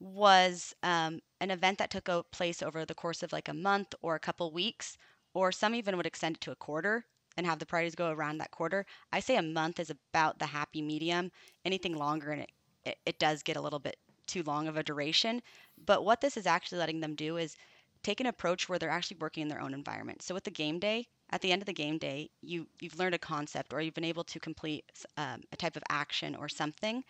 was 0.00 0.74
um, 0.82 1.20
an 1.40 1.50
event 1.52 1.78
that 1.78 1.90
took 1.90 2.08
place 2.32 2.62
over 2.62 2.84
the 2.84 2.94
course 2.94 3.22
of 3.22 3.32
like 3.32 3.48
a 3.48 3.54
month 3.54 3.94
or 4.02 4.16
a 4.16 4.20
couple 4.20 4.52
weeks, 4.52 4.98
or 5.34 5.52
some 5.52 5.74
even 5.74 5.96
would 5.96 6.06
extend 6.06 6.36
it 6.36 6.40
to 6.42 6.52
a 6.52 6.56
quarter 6.56 7.06
and 7.38 7.46
have 7.46 7.60
the 7.60 7.66
parties 7.66 7.94
go 7.94 8.10
around 8.10 8.38
that 8.38 8.50
quarter. 8.50 8.84
I 9.12 9.20
say 9.20 9.36
a 9.36 9.42
month 9.42 9.78
is 9.80 9.90
about 9.90 10.40
the 10.40 10.46
happy 10.46 10.82
medium. 10.82 11.30
Anything 11.64 11.96
longer 11.96 12.32
and 12.32 12.42
it, 12.42 12.52
it, 12.84 12.98
it 13.06 13.18
does 13.20 13.42
get 13.44 13.56
a 13.56 13.60
little 13.60 13.78
bit 13.78 13.96
too 14.26 14.42
long 14.42 14.68
of 14.68 14.76
a 14.76 14.82
duration. 14.82 15.40
But 15.86 16.04
what 16.04 16.20
this 16.20 16.36
is 16.36 16.46
actually 16.46 16.78
letting 16.78 17.00
them 17.00 17.14
do 17.14 17.38
is 17.38 17.56
take 18.02 18.20
an 18.20 18.26
approach 18.26 18.68
where 18.68 18.78
they're 18.78 18.90
actually 18.90 19.18
working 19.20 19.42
in 19.42 19.48
their 19.48 19.62
own 19.62 19.72
environment. 19.72 20.20
So 20.22 20.34
with 20.34 20.44
the 20.44 20.50
game 20.50 20.80
day, 20.80 21.06
at 21.30 21.40
the 21.40 21.52
end 21.52 21.62
of 21.62 21.66
the 21.66 21.72
game 21.72 21.96
day, 21.98 22.30
you 22.42 22.66
you've 22.80 22.98
learned 22.98 23.14
a 23.14 23.18
concept 23.18 23.72
or 23.72 23.80
you've 23.80 23.94
been 23.94 24.04
able 24.04 24.24
to 24.24 24.40
complete 24.40 24.84
um, 25.16 25.42
a 25.52 25.56
type 25.56 25.76
of 25.76 25.82
action 25.90 26.34
or 26.34 26.48
something, 26.48 27.04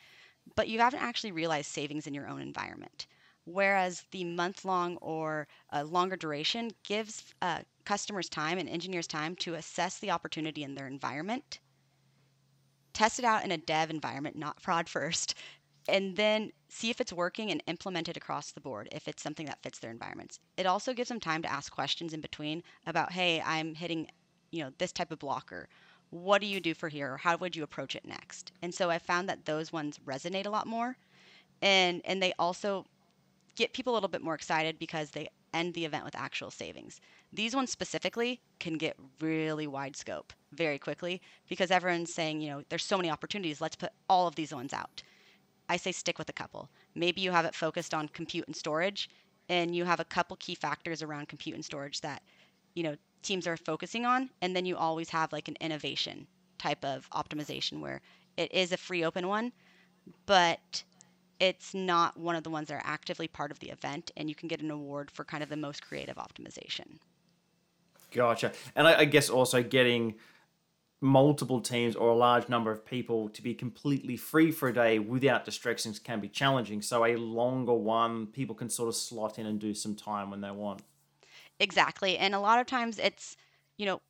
but 0.57 0.69
you 0.69 0.81
haven't 0.81 1.03
actually 1.03 1.33
realized 1.33 1.71
savings 1.71 2.07
in 2.07 2.15
your 2.15 2.29
own 2.29 2.43
environment. 2.43 3.07
Whereas 3.45 4.05
the 4.11 4.25
month 4.25 4.65
long 4.67 4.99
or 4.99 5.49
a 5.71 5.83
longer 5.85 6.17
duration 6.17 6.71
gives 6.83 7.33
uh, 7.41 7.61
customers 7.89 8.29
time 8.29 8.59
and 8.59 8.69
engineers 8.69 9.07
time 9.07 9.35
to 9.35 9.55
assess 9.55 9.99
the 9.99 10.11
opportunity 10.11 10.63
in 10.63 10.75
their 10.75 10.87
environment, 10.87 11.59
test 12.93 13.19
it 13.19 13.25
out 13.25 13.43
in 13.47 13.51
a 13.51 13.57
dev 13.57 13.89
environment, 13.89 14.37
not 14.37 14.61
prod 14.61 14.87
first, 14.87 15.35
and 15.89 16.15
then 16.15 16.53
see 16.69 16.91
if 16.91 17.01
it's 17.01 17.15
working 17.15 17.51
and 17.51 17.63
implement 17.67 18.07
it 18.07 18.17
across 18.19 18.51
the 18.51 18.61
board 18.61 18.91
if 18.93 19.09
it's 19.09 19.23
something 19.23 19.47
that 19.47 19.63
fits 19.63 19.79
their 19.79 19.91
environments. 19.91 20.39
It 20.59 20.67
also 20.67 20.93
gives 20.93 21.09
them 21.09 21.19
time 21.19 21.41
to 21.41 21.51
ask 21.51 21.73
questions 21.73 22.13
in 22.13 22.21
between 22.21 22.63
about, 22.87 23.13
hey, 23.13 23.41
I'm 23.41 23.75
hitting, 23.75 24.07
you 24.51 24.63
know, 24.63 24.71
this 24.77 24.93
type 24.93 25.11
of 25.11 25.19
blocker. 25.19 25.67
What 26.11 26.43
do 26.43 26.47
you 26.47 26.61
do 26.61 26.75
for 26.75 26.91
here? 26.91 27.15
Or 27.15 27.17
how 27.17 27.39
would 27.39 27.57
you 27.57 27.63
approach 27.63 27.97
it 27.97 28.05
next? 28.05 28.53
And 28.61 28.75
so 28.75 28.91
I 28.91 28.99
found 28.99 29.31
that 29.31 29.47
those 29.47 29.73
ones 29.73 29.99
resonate 30.07 30.47
a 30.47 30.51
lot 30.51 30.67
more. 30.67 30.99
And 31.63 32.03
and 32.05 32.23
they 32.23 32.35
also 32.39 32.85
get 33.57 33.73
people 33.73 33.95
a 33.95 33.97
little 33.97 34.11
bit 34.11 34.23
more 34.23 34.35
excited 34.35 34.79
because 34.79 35.11
they 35.11 35.29
end 35.59 35.75
the 35.75 35.85
event 35.85 36.05
with 36.05 36.15
actual 36.17 36.51
savings. 36.51 37.01
These 37.33 37.55
ones 37.55 37.71
specifically 37.71 38.41
can 38.61 38.79
get 38.79 38.97
really 39.21 39.67
wide 39.67 39.97
scope 39.97 40.33
very 40.53 40.79
quickly 40.79 41.21
because 41.49 41.71
everyone's 41.71 42.15
saying, 42.15 42.41
you 42.41 42.51
know, 42.51 42.63
there's 42.69 42.85
so 42.85 42.97
many 42.97 43.11
opportunities, 43.11 43.61
let's 43.61 43.77
put 43.77 43.93
all 44.09 44.27
of 44.29 44.37
these 44.37 44.55
ones 44.55 44.73
out. 44.73 45.03
I 45.69 45.77
say 45.77 45.93
stick 45.93 46.19
with 46.19 46.29
a 46.29 46.33
couple. 46.33 46.71
Maybe 46.95 47.21
you 47.21 47.31
have 47.31 47.45
it 47.45 47.55
focused 47.55 47.93
on 47.93 48.09
compute 48.09 48.47
and 48.47 48.57
storage, 48.57 49.11
and 49.49 49.75
you 49.75 49.85
have 49.85 50.01
a 50.01 50.05
couple 50.05 50.37
key 50.37 50.55
factors 50.55 51.03
around 51.03 51.29
compute 51.29 51.57
and 51.57 51.65
storage 51.65 52.01
that 52.01 52.23
you 52.75 52.83
know 52.83 52.97
teams 53.23 53.47
are 53.47 53.57
focusing 53.57 54.07
on, 54.07 54.31
and 54.41 54.55
then 54.55 54.65
you 54.65 54.77
always 54.77 55.11
have 55.11 55.33
like 55.33 55.49
an 55.49 55.57
innovation 55.61 56.27
type 56.59 56.85
of 56.85 57.09
optimization 57.11 57.81
where 57.81 58.01
it 58.37 58.53
is 58.53 58.73
a 58.73 58.77
free 58.77 59.05
open 59.05 59.29
one, 59.29 59.53
but 60.27 60.85
it's 61.41 61.75
not 61.75 62.17
one 62.19 62.37
of 62.37 62.43
the 62.43 62.51
ones 62.51 62.69
that 62.69 62.75
are 62.75 62.83
actively 62.85 63.29
part 63.29 63.51
of 63.51 63.59
the 63.61 63.71
event, 63.71 64.11
and 64.17 64.29
you 64.29 64.35
can 64.35 64.49
get 64.49 64.61
an 64.61 64.71
award 64.71 65.11
for 65.11 65.25
kind 65.25 65.43
of 65.43 65.49
the 65.49 65.57
most 65.57 65.83
creative 65.83 66.17
optimization. 66.17 66.99
Gotcha. 68.11 68.53
And 68.75 68.87
I, 68.87 69.01
I 69.01 69.05
guess 69.05 69.29
also 69.29 69.63
getting 69.63 70.15
multiple 71.01 71.61
teams 71.61 71.95
or 71.95 72.09
a 72.09 72.17
large 72.17 72.49
number 72.49 72.73
of 72.73 72.85
people 72.85 73.29
to 73.29 73.43
be 73.43 73.55
completely 73.55 74.17
free 74.17 74.51
for 74.51 74.69
a 74.69 74.75
day 74.75 74.99
without 74.99 75.45
distractions 75.45 75.99
can 75.99 76.19
be 76.21 76.29
challenging. 76.29 76.83
So 76.83 77.05
a 77.05 77.17
longer 77.17 77.75
one, 77.75 78.27
people 78.27 78.55
can 78.55 78.69
sort 78.69 78.89
of 78.89 78.97
slot 78.97 79.39
in 79.39 79.47
and 79.47 79.61
do 79.61 79.75
some 79.75 79.95
time 79.95 80.31
when 80.31 80.41
they 80.41 80.51
want. 80.51 80.83
Exactly. 81.61 82.19
And 82.19 82.35
a 82.35 82.41
lot 82.41 82.59
of 82.59 82.67
times 82.67 82.99
it's, 82.99 83.37
you 83.77 83.87
know, 83.87 84.01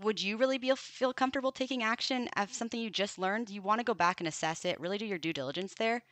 would 0.00 0.22
you 0.22 0.36
really 0.36 0.58
be 0.58 0.72
feel 0.76 1.12
comfortable 1.12 1.52
taking 1.52 1.82
action 1.82 2.28
of 2.36 2.52
something 2.52 2.80
you 2.80 2.90
just 2.90 3.18
learned? 3.18 3.50
You 3.50 3.60
want 3.60 3.80
to 3.80 3.84
go 3.84 3.94
back 3.94 4.20
and 4.20 4.28
assess 4.28 4.64
it, 4.64 4.80
really 4.80 4.98
do 4.98 5.06
your 5.06 5.18
due 5.18 5.32
diligence 5.32 5.74
there. 5.74 6.02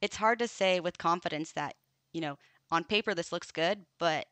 It's 0.00 0.16
hard 0.16 0.38
to 0.40 0.48
say 0.48 0.80
with 0.80 0.98
confidence 0.98 1.52
that, 1.52 1.76
you 2.12 2.20
know, 2.20 2.36
on 2.70 2.84
paper 2.84 3.14
this 3.14 3.32
looks 3.32 3.50
good, 3.52 3.86
but 3.98 4.26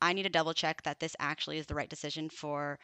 I 0.00 0.12
need 0.12 0.22
to 0.24 0.28
double 0.30 0.54
check 0.54 0.82
that 0.82 1.00
this 1.00 1.16
actually 1.18 1.58
is 1.58 1.66
the 1.66 1.74
right 1.74 1.88
decision 1.90 2.30
for, 2.30 2.78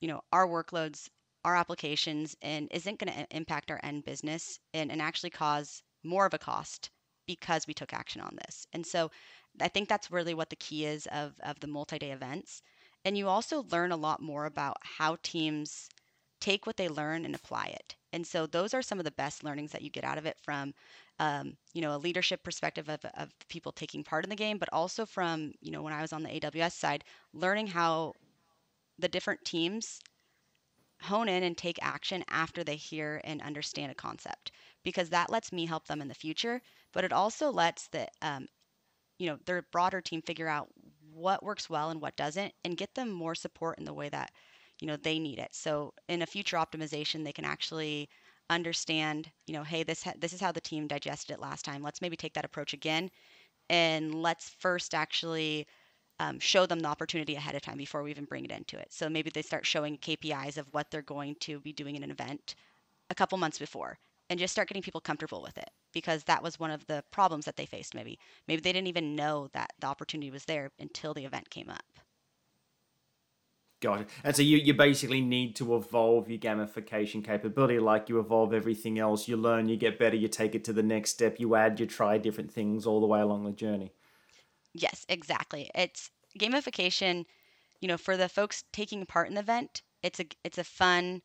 you 0.00 0.08
know, 0.08 0.22
our 0.32 0.46
workloads 0.48 1.08
our 1.44 1.56
applications 1.56 2.36
and 2.42 2.68
isn't 2.72 2.98
going 3.00 3.12
to 3.12 3.36
impact 3.36 3.70
our 3.70 3.80
end 3.82 4.04
business 4.04 4.60
and, 4.74 4.92
and 4.92 5.02
actually 5.02 5.30
cause 5.30 5.82
more 6.04 6.26
of 6.26 6.34
a 6.34 6.38
cost 6.38 6.90
because 7.26 7.66
we 7.66 7.74
took 7.74 7.92
action 7.92 8.20
on 8.20 8.36
this. 8.36 8.66
And 8.72 8.86
so 8.86 9.10
I 9.60 9.68
think 9.68 9.88
that's 9.88 10.10
really 10.10 10.34
what 10.34 10.50
the 10.50 10.56
key 10.56 10.84
is 10.86 11.06
of, 11.06 11.34
of 11.40 11.60
the 11.60 11.66
multi 11.66 11.98
day 11.98 12.12
events. 12.12 12.62
And 13.04 13.16
you 13.18 13.28
also 13.28 13.64
learn 13.64 13.92
a 13.92 13.96
lot 13.96 14.22
more 14.22 14.46
about 14.46 14.76
how 14.82 15.16
teams 15.22 15.88
take 16.40 16.66
what 16.66 16.76
they 16.76 16.88
learn 16.88 17.24
and 17.24 17.34
apply 17.34 17.66
it. 17.66 17.96
And 18.12 18.26
so 18.26 18.46
those 18.46 18.74
are 18.74 18.82
some 18.82 18.98
of 18.98 19.04
the 19.04 19.10
best 19.12 19.44
learnings 19.44 19.72
that 19.72 19.82
you 19.82 19.90
get 19.90 20.04
out 20.04 20.18
of 20.18 20.26
it 20.26 20.38
from, 20.42 20.74
um, 21.18 21.56
you 21.74 21.80
know, 21.82 21.94
a 21.94 21.98
leadership 21.98 22.42
perspective 22.44 22.88
of, 22.88 23.04
of 23.16 23.32
people 23.48 23.72
taking 23.72 24.04
part 24.04 24.24
in 24.24 24.30
the 24.30 24.36
game, 24.36 24.58
but 24.58 24.68
also 24.72 25.06
from, 25.06 25.52
you 25.60 25.70
know, 25.70 25.82
when 25.82 25.92
I 25.92 26.02
was 26.02 26.12
on 26.12 26.22
the 26.22 26.30
AWS 26.34 26.76
side, 26.76 27.04
learning 27.32 27.68
how 27.68 28.14
the 28.98 29.08
different 29.08 29.44
teams 29.44 30.00
hone 31.02 31.28
in 31.28 31.42
and 31.42 31.58
take 31.58 31.78
action 31.82 32.24
after 32.28 32.62
they 32.62 32.76
hear 32.76 33.20
and 33.24 33.42
understand 33.42 33.90
a 33.90 33.94
concept 33.94 34.52
because 34.84 35.10
that 35.10 35.30
lets 35.30 35.52
me 35.52 35.66
help 35.66 35.86
them 35.86 36.00
in 36.00 36.08
the 36.08 36.14
future 36.14 36.62
but 36.92 37.04
it 37.04 37.12
also 37.12 37.50
lets 37.50 37.88
the 37.88 38.06
um, 38.22 38.46
you 39.18 39.28
know 39.28 39.38
their 39.46 39.62
broader 39.72 40.00
team 40.00 40.22
figure 40.22 40.48
out 40.48 40.68
what 41.12 41.42
works 41.44 41.70
well 41.70 41.90
and 41.90 42.00
what 42.00 42.16
doesn't 42.16 42.54
and 42.64 42.76
get 42.76 42.94
them 42.94 43.10
more 43.10 43.34
support 43.34 43.78
in 43.78 43.84
the 43.84 43.94
way 43.94 44.08
that 44.08 44.32
you 44.82 44.88
know 44.88 44.96
they 44.96 45.18
need 45.20 45.38
it. 45.38 45.50
So 45.54 45.94
in 46.08 46.22
a 46.22 46.26
future 46.26 46.56
optimization 46.56 47.24
they 47.24 47.32
can 47.32 47.44
actually 47.44 48.08
understand 48.50 49.30
you 49.46 49.54
know 49.54 49.62
hey 49.62 49.84
this 49.84 50.02
ha- 50.02 50.18
this 50.18 50.32
is 50.32 50.40
how 50.40 50.52
the 50.52 50.60
team 50.60 50.88
digested 50.88 51.34
it 51.34 51.40
last 51.40 51.64
time. 51.64 51.82
Let's 51.82 52.02
maybe 52.02 52.16
take 52.16 52.34
that 52.34 52.44
approach 52.44 52.74
again 52.74 53.08
and 53.70 54.14
let's 54.22 54.50
first 54.58 54.94
actually 54.94 55.66
um, 56.18 56.40
show 56.40 56.66
them 56.66 56.80
the 56.80 56.88
opportunity 56.88 57.36
ahead 57.36 57.54
of 57.54 57.62
time 57.62 57.78
before 57.78 58.02
we 58.02 58.10
even 58.10 58.24
bring 58.24 58.44
it 58.44 58.50
into 58.50 58.78
it. 58.78 58.88
So 58.92 59.08
maybe 59.08 59.30
they 59.30 59.42
start 59.42 59.64
showing 59.66 59.98
KPIs 59.98 60.58
of 60.58 60.66
what 60.72 60.90
they're 60.90 61.02
going 61.02 61.36
to 61.40 61.60
be 61.60 61.72
doing 61.72 61.96
in 61.96 62.02
an 62.02 62.10
event 62.10 62.56
a 63.10 63.14
couple 63.14 63.38
months 63.38 63.58
before 63.58 63.98
and 64.30 64.38
just 64.38 64.52
start 64.52 64.68
getting 64.68 64.82
people 64.82 65.00
comfortable 65.00 65.42
with 65.42 65.58
it 65.58 65.70
because 65.92 66.24
that 66.24 66.42
was 66.42 66.58
one 66.58 66.70
of 66.72 66.86
the 66.86 67.04
problems 67.12 67.44
that 67.44 67.56
they 67.56 67.66
faced 67.66 67.94
maybe. 67.94 68.18
Maybe 68.48 68.60
they 68.62 68.72
didn't 68.72 68.88
even 68.88 69.16
know 69.16 69.48
that 69.52 69.70
the 69.80 69.86
opportunity 69.86 70.30
was 70.30 70.44
there 70.44 70.70
until 70.80 71.14
the 71.14 71.24
event 71.24 71.50
came 71.50 71.70
up 71.70 71.84
Gotcha. 73.82 74.06
And 74.22 74.36
so 74.36 74.42
you, 74.42 74.58
you 74.58 74.74
basically 74.74 75.20
need 75.20 75.56
to 75.56 75.74
evolve 75.74 76.30
your 76.30 76.38
gamification 76.38 77.22
capability 77.22 77.80
like 77.80 78.08
you 78.08 78.20
evolve 78.20 78.54
everything 78.54 79.00
else. 79.00 79.26
You 79.26 79.36
learn, 79.36 79.68
you 79.68 79.76
get 79.76 79.98
better, 79.98 80.14
you 80.14 80.28
take 80.28 80.54
it 80.54 80.62
to 80.64 80.72
the 80.72 80.84
next 80.84 81.10
step, 81.10 81.40
you 81.40 81.56
add, 81.56 81.80
you 81.80 81.86
try 81.86 82.16
different 82.16 82.52
things 82.52 82.86
all 82.86 83.00
the 83.00 83.08
way 83.08 83.20
along 83.20 83.44
the 83.44 83.50
journey. 83.50 83.90
Yes, 84.72 85.04
exactly. 85.08 85.68
It's 85.74 86.10
gamification, 86.38 87.24
you 87.80 87.88
know, 87.88 87.98
for 87.98 88.16
the 88.16 88.28
folks 88.28 88.62
taking 88.72 89.04
part 89.04 89.28
in 89.28 89.34
the 89.34 89.40
event, 89.40 89.82
it's 90.04 90.20
a 90.20 90.26
it's 90.44 90.58
a 90.58 90.64
fun 90.64 91.20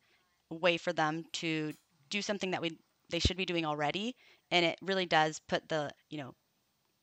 way 0.50 0.76
for 0.78 0.92
them 0.92 1.24
to 1.34 1.72
do 2.10 2.20
something 2.20 2.50
that 2.50 2.60
we 2.60 2.76
they 3.08 3.20
should 3.20 3.36
be 3.36 3.44
doing 3.44 3.64
already 3.64 4.16
and 4.50 4.66
it 4.66 4.78
really 4.82 5.06
does 5.06 5.40
put 5.48 5.68
the, 5.68 5.90
you 6.10 6.18
know, 6.18 6.34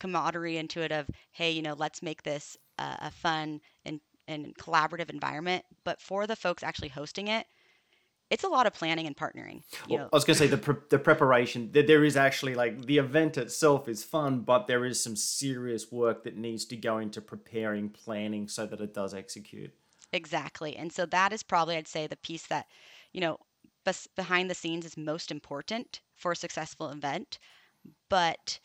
camaraderie 0.01 0.57
into 0.57 0.81
it 0.81 0.91
of 0.91 1.09
hey, 1.31 1.51
you 1.51 1.61
know, 1.61 1.75
let's 1.77 2.01
make 2.01 2.23
this 2.23 2.57
a 2.77 3.09
fun 3.09 3.61
and 3.85 4.01
and 4.27 4.55
collaborative 4.57 5.09
environment, 5.09 5.63
but 5.83 6.01
for 6.01 6.27
the 6.27 6.35
folks 6.35 6.63
actually 6.63 6.89
hosting 6.89 7.27
it, 7.27 7.45
it's 8.31 8.43
a 8.43 8.47
lot 8.47 8.65
of 8.65 8.73
planning 8.73 9.05
and 9.05 9.15
partnering. 9.15 9.61
Well. 9.87 10.09
I 10.11 10.15
was 10.15 10.25
going 10.25 10.35
to 10.35 10.39
say 10.39 10.47
the 10.47 10.57
pre- 10.57 10.75
the 10.89 10.97
preparation. 10.97 11.71
That 11.73 11.87
there 11.87 12.03
is 12.03 12.17
actually 12.17 12.55
like 12.55 12.85
the 12.85 12.97
event 12.97 13.37
itself 13.37 13.87
is 13.87 14.03
fun, 14.03 14.39
but 14.41 14.67
there 14.67 14.83
is 14.85 15.01
some 15.01 15.15
serious 15.15 15.91
work 15.91 16.23
that 16.23 16.35
needs 16.35 16.65
to 16.65 16.75
go 16.75 16.97
into 16.97 17.21
preparing, 17.21 17.89
planning, 17.89 18.47
so 18.47 18.65
that 18.65 18.81
it 18.81 18.93
does 18.93 19.13
execute. 19.13 19.71
Exactly. 20.11 20.75
And 20.75 20.91
so 20.91 21.05
that 21.07 21.33
is 21.33 21.43
probably, 21.43 21.75
I'd 21.75 21.87
say, 21.87 22.07
the 22.07 22.15
piece 22.17 22.47
that, 22.47 22.67
you 23.11 23.21
know, 23.21 23.37
bes- 23.83 24.07
behind 24.15 24.49
the 24.49 24.55
scenes 24.55 24.85
is 24.85 24.97
most 24.97 25.29
important 25.29 26.01
for 26.15 26.31
a 26.31 26.35
successful 26.35 26.89
event. 26.89 27.37
But 28.09 28.59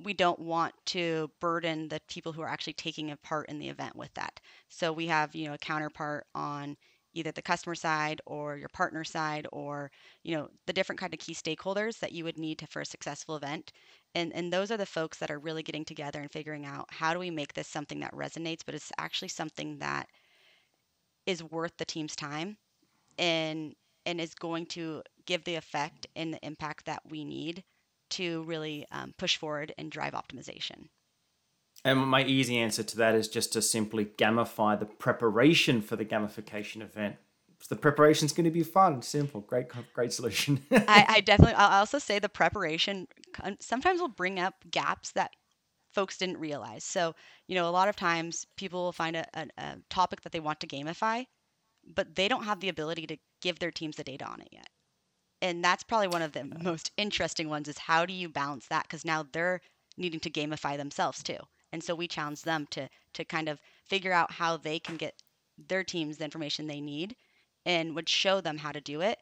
we 0.00 0.12
don't 0.14 0.38
want 0.38 0.74
to 0.86 1.30
burden 1.40 1.88
the 1.88 2.00
people 2.08 2.32
who 2.32 2.42
are 2.42 2.48
actually 2.48 2.72
taking 2.74 3.10
a 3.10 3.16
part 3.16 3.48
in 3.48 3.58
the 3.58 3.68
event 3.68 3.96
with 3.96 4.12
that. 4.14 4.40
So 4.68 4.92
we 4.92 5.06
have, 5.08 5.34
you 5.34 5.48
know, 5.48 5.54
a 5.54 5.58
counterpart 5.58 6.26
on 6.34 6.76
either 7.14 7.32
the 7.32 7.42
customer 7.42 7.74
side 7.74 8.20
or 8.26 8.56
your 8.56 8.68
partner 8.68 9.02
side 9.04 9.46
or, 9.52 9.90
you 10.22 10.36
know, 10.36 10.48
the 10.66 10.72
different 10.72 11.00
kind 11.00 11.12
of 11.14 11.20
key 11.20 11.34
stakeholders 11.34 11.98
that 11.98 12.12
you 12.12 12.22
would 12.24 12.38
need 12.38 12.58
to 12.60 12.66
for 12.66 12.80
a 12.80 12.86
successful 12.86 13.36
event. 13.36 13.72
And 14.14 14.32
and 14.34 14.52
those 14.52 14.70
are 14.70 14.76
the 14.76 14.86
folks 14.86 15.18
that 15.18 15.30
are 15.30 15.38
really 15.38 15.62
getting 15.62 15.84
together 15.84 16.20
and 16.20 16.30
figuring 16.30 16.64
out 16.66 16.86
how 16.92 17.12
do 17.12 17.18
we 17.18 17.30
make 17.30 17.54
this 17.54 17.68
something 17.68 18.00
that 18.00 18.12
resonates, 18.12 18.64
but 18.64 18.74
it's 18.74 18.92
actually 18.98 19.28
something 19.28 19.78
that 19.78 20.08
is 21.26 21.42
worth 21.42 21.76
the 21.76 21.84
team's 21.84 22.16
time 22.16 22.56
and 23.18 23.74
and 24.06 24.20
is 24.20 24.34
going 24.34 24.66
to 24.66 25.02
give 25.26 25.44
the 25.44 25.56
effect 25.56 26.06
and 26.16 26.32
the 26.34 26.46
impact 26.46 26.86
that 26.86 27.02
we 27.10 27.24
need 27.24 27.64
to 28.10 28.42
really 28.44 28.86
um, 28.90 29.14
push 29.16 29.36
forward 29.36 29.72
and 29.78 29.90
drive 29.90 30.14
optimization. 30.14 30.88
And 31.84 32.00
my 32.00 32.24
easy 32.24 32.58
answer 32.58 32.82
to 32.82 32.96
that 32.98 33.14
is 33.14 33.28
just 33.28 33.52
to 33.52 33.62
simply 33.62 34.04
gamify 34.04 34.78
the 34.78 34.86
preparation 34.86 35.80
for 35.80 35.96
the 35.96 36.04
gamification 36.04 36.82
event. 36.82 37.16
The 37.68 37.76
preparation 37.76 38.26
is 38.26 38.32
going 38.32 38.44
to 38.44 38.50
be 38.50 38.62
fun, 38.62 39.02
simple, 39.02 39.40
great, 39.40 39.66
great 39.92 40.12
solution. 40.12 40.62
I, 40.70 41.04
I 41.08 41.20
definitely. 41.20 41.54
I'll 41.54 41.80
also 41.80 41.98
say 41.98 42.18
the 42.18 42.28
preparation 42.28 43.08
sometimes 43.60 44.00
will 44.00 44.08
bring 44.08 44.38
up 44.38 44.54
gaps 44.70 45.10
that 45.12 45.32
folks 45.92 46.16
didn't 46.16 46.38
realize. 46.38 46.84
So, 46.84 47.14
you 47.46 47.56
know, 47.56 47.68
a 47.68 47.72
lot 47.72 47.88
of 47.88 47.96
times 47.96 48.46
people 48.56 48.84
will 48.84 48.92
find 48.92 49.16
a, 49.16 49.26
a, 49.34 49.48
a 49.58 49.76
topic 49.90 50.22
that 50.22 50.32
they 50.32 50.40
want 50.40 50.60
to 50.60 50.66
gamify, 50.66 51.26
but 51.94 52.14
they 52.14 52.28
don't 52.28 52.44
have 52.44 52.60
the 52.60 52.68
ability 52.68 53.06
to 53.08 53.16
give 53.42 53.58
their 53.58 53.72
teams 53.72 53.96
the 53.96 54.04
data 54.04 54.24
on 54.24 54.40
it 54.40 54.48
yet. 54.52 54.68
And 55.40 55.64
that's 55.64 55.84
probably 55.84 56.08
one 56.08 56.22
of 56.22 56.32
the 56.32 56.44
most 56.44 56.90
interesting 56.96 57.48
ones 57.48 57.68
is 57.68 57.78
how 57.78 58.04
do 58.06 58.12
you 58.12 58.28
balance 58.28 58.66
that? 58.68 58.84
Because 58.84 59.04
now 59.04 59.24
they're 59.32 59.60
needing 59.96 60.20
to 60.20 60.30
gamify 60.30 60.76
themselves 60.76 61.22
too. 61.22 61.38
And 61.72 61.82
so 61.82 61.94
we 61.94 62.08
challenge 62.08 62.42
them 62.42 62.66
to 62.70 62.88
to 63.14 63.24
kind 63.24 63.48
of 63.48 63.60
figure 63.84 64.12
out 64.12 64.32
how 64.32 64.56
they 64.56 64.78
can 64.78 64.96
get 64.96 65.14
their 65.68 65.84
teams 65.84 66.16
the 66.18 66.24
information 66.24 66.66
they 66.66 66.80
need 66.80 67.16
and 67.66 67.94
would 67.94 68.08
show 68.08 68.40
them 68.40 68.58
how 68.58 68.72
to 68.72 68.80
do 68.80 69.00
it, 69.00 69.18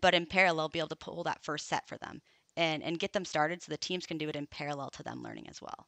but 0.00 0.14
in 0.14 0.26
parallel 0.26 0.68
be 0.68 0.78
able 0.78 0.88
to 0.88 0.96
pull 0.96 1.24
that 1.24 1.42
first 1.42 1.66
set 1.66 1.88
for 1.88 1.98
them 1.98 2.20
and 2.56 2.82
and 2.82 2.98
get 2.98 3.12
them 3.12 3.24
started 3.24 3.62
so 3.62 3.70
the 3.70 3.78
teams 3.78 4.06
can 4.06 4.18
do 4.18 4.28
it 4.28 4.36
in 4.36 4.46
parallel 4.46 4.90
to 4.90 5.02
them 5.02 5.22
learning 5.22 5.48
as 5.48 5.60
well. 5.62 5.86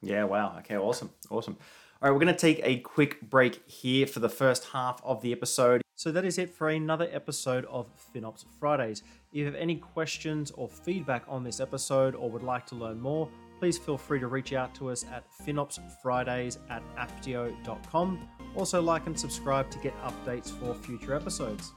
Yeah, 0.00 0.24
wow. 0.24 0.56
Okay, 0.58 0.76
awesome. 0.76 1.10
Awesome. 1.30 1.56
All 2.00 2.08
right, 2.08 2.12
we're 2.12 2.24
going 2.24 2.34
to 2.34 2.40
take 2.40 2.60
a 2.64 2.80
quick 2.80 3.20
break 3.20 3.68
here 3.68 4.06
for 4.06 4.18
the 4.18 4.28
first 4.28 4.66
half 4.72 5.00
of 5.04 5.22
the 5.22 5.32
episode. 5.32 5.81
So 6.02 6.10
that 6.10 6.24
is 6.24 6.36
it 6.38 6.50
for 6.50 6.70
another 6.70 7.08
episode 7.12 7.64
of 7.66 7.86
FinOps 8.12 8.44
Fridays. 8.58 9.04
If 9.30 9.38
you 9.38 9.44
have 9.44 9.54
any 9.54 9.76
questions 9.76 10.50
or 10.50 10.68
feedback 10.68 11.22
on 11.28 11.44
this 11.44 11.60
episode 11.60 12.16
or 12.16 12.28
would 12.28 12.42
like 12.42 12.66
to 12.66 12.74
learn 12.74 13.00
more, 13.00 13.28
please 13.60 13.78
feel 13.78 13.96
free 13.96 14.18
to 14.18 14.26
reach 14.26 14.52
out 14.52 14.74
to 14.74 14.90
us 14.90 15.04
at 15.04 15.22
finopsfridays 15.46 16.58
at 16.70 16.82
apptio.com. 16.96 18.28
Also, 18.56 18.82
like 18.82 19.06
and 19.06 19.16
subscribe 19.16 19.70
to 19.70 19.78
get 19.78 19.94
updates 20.02 20.50
for 20.50 20.74
future 20.74 21.14
episodes. 21.14 21.70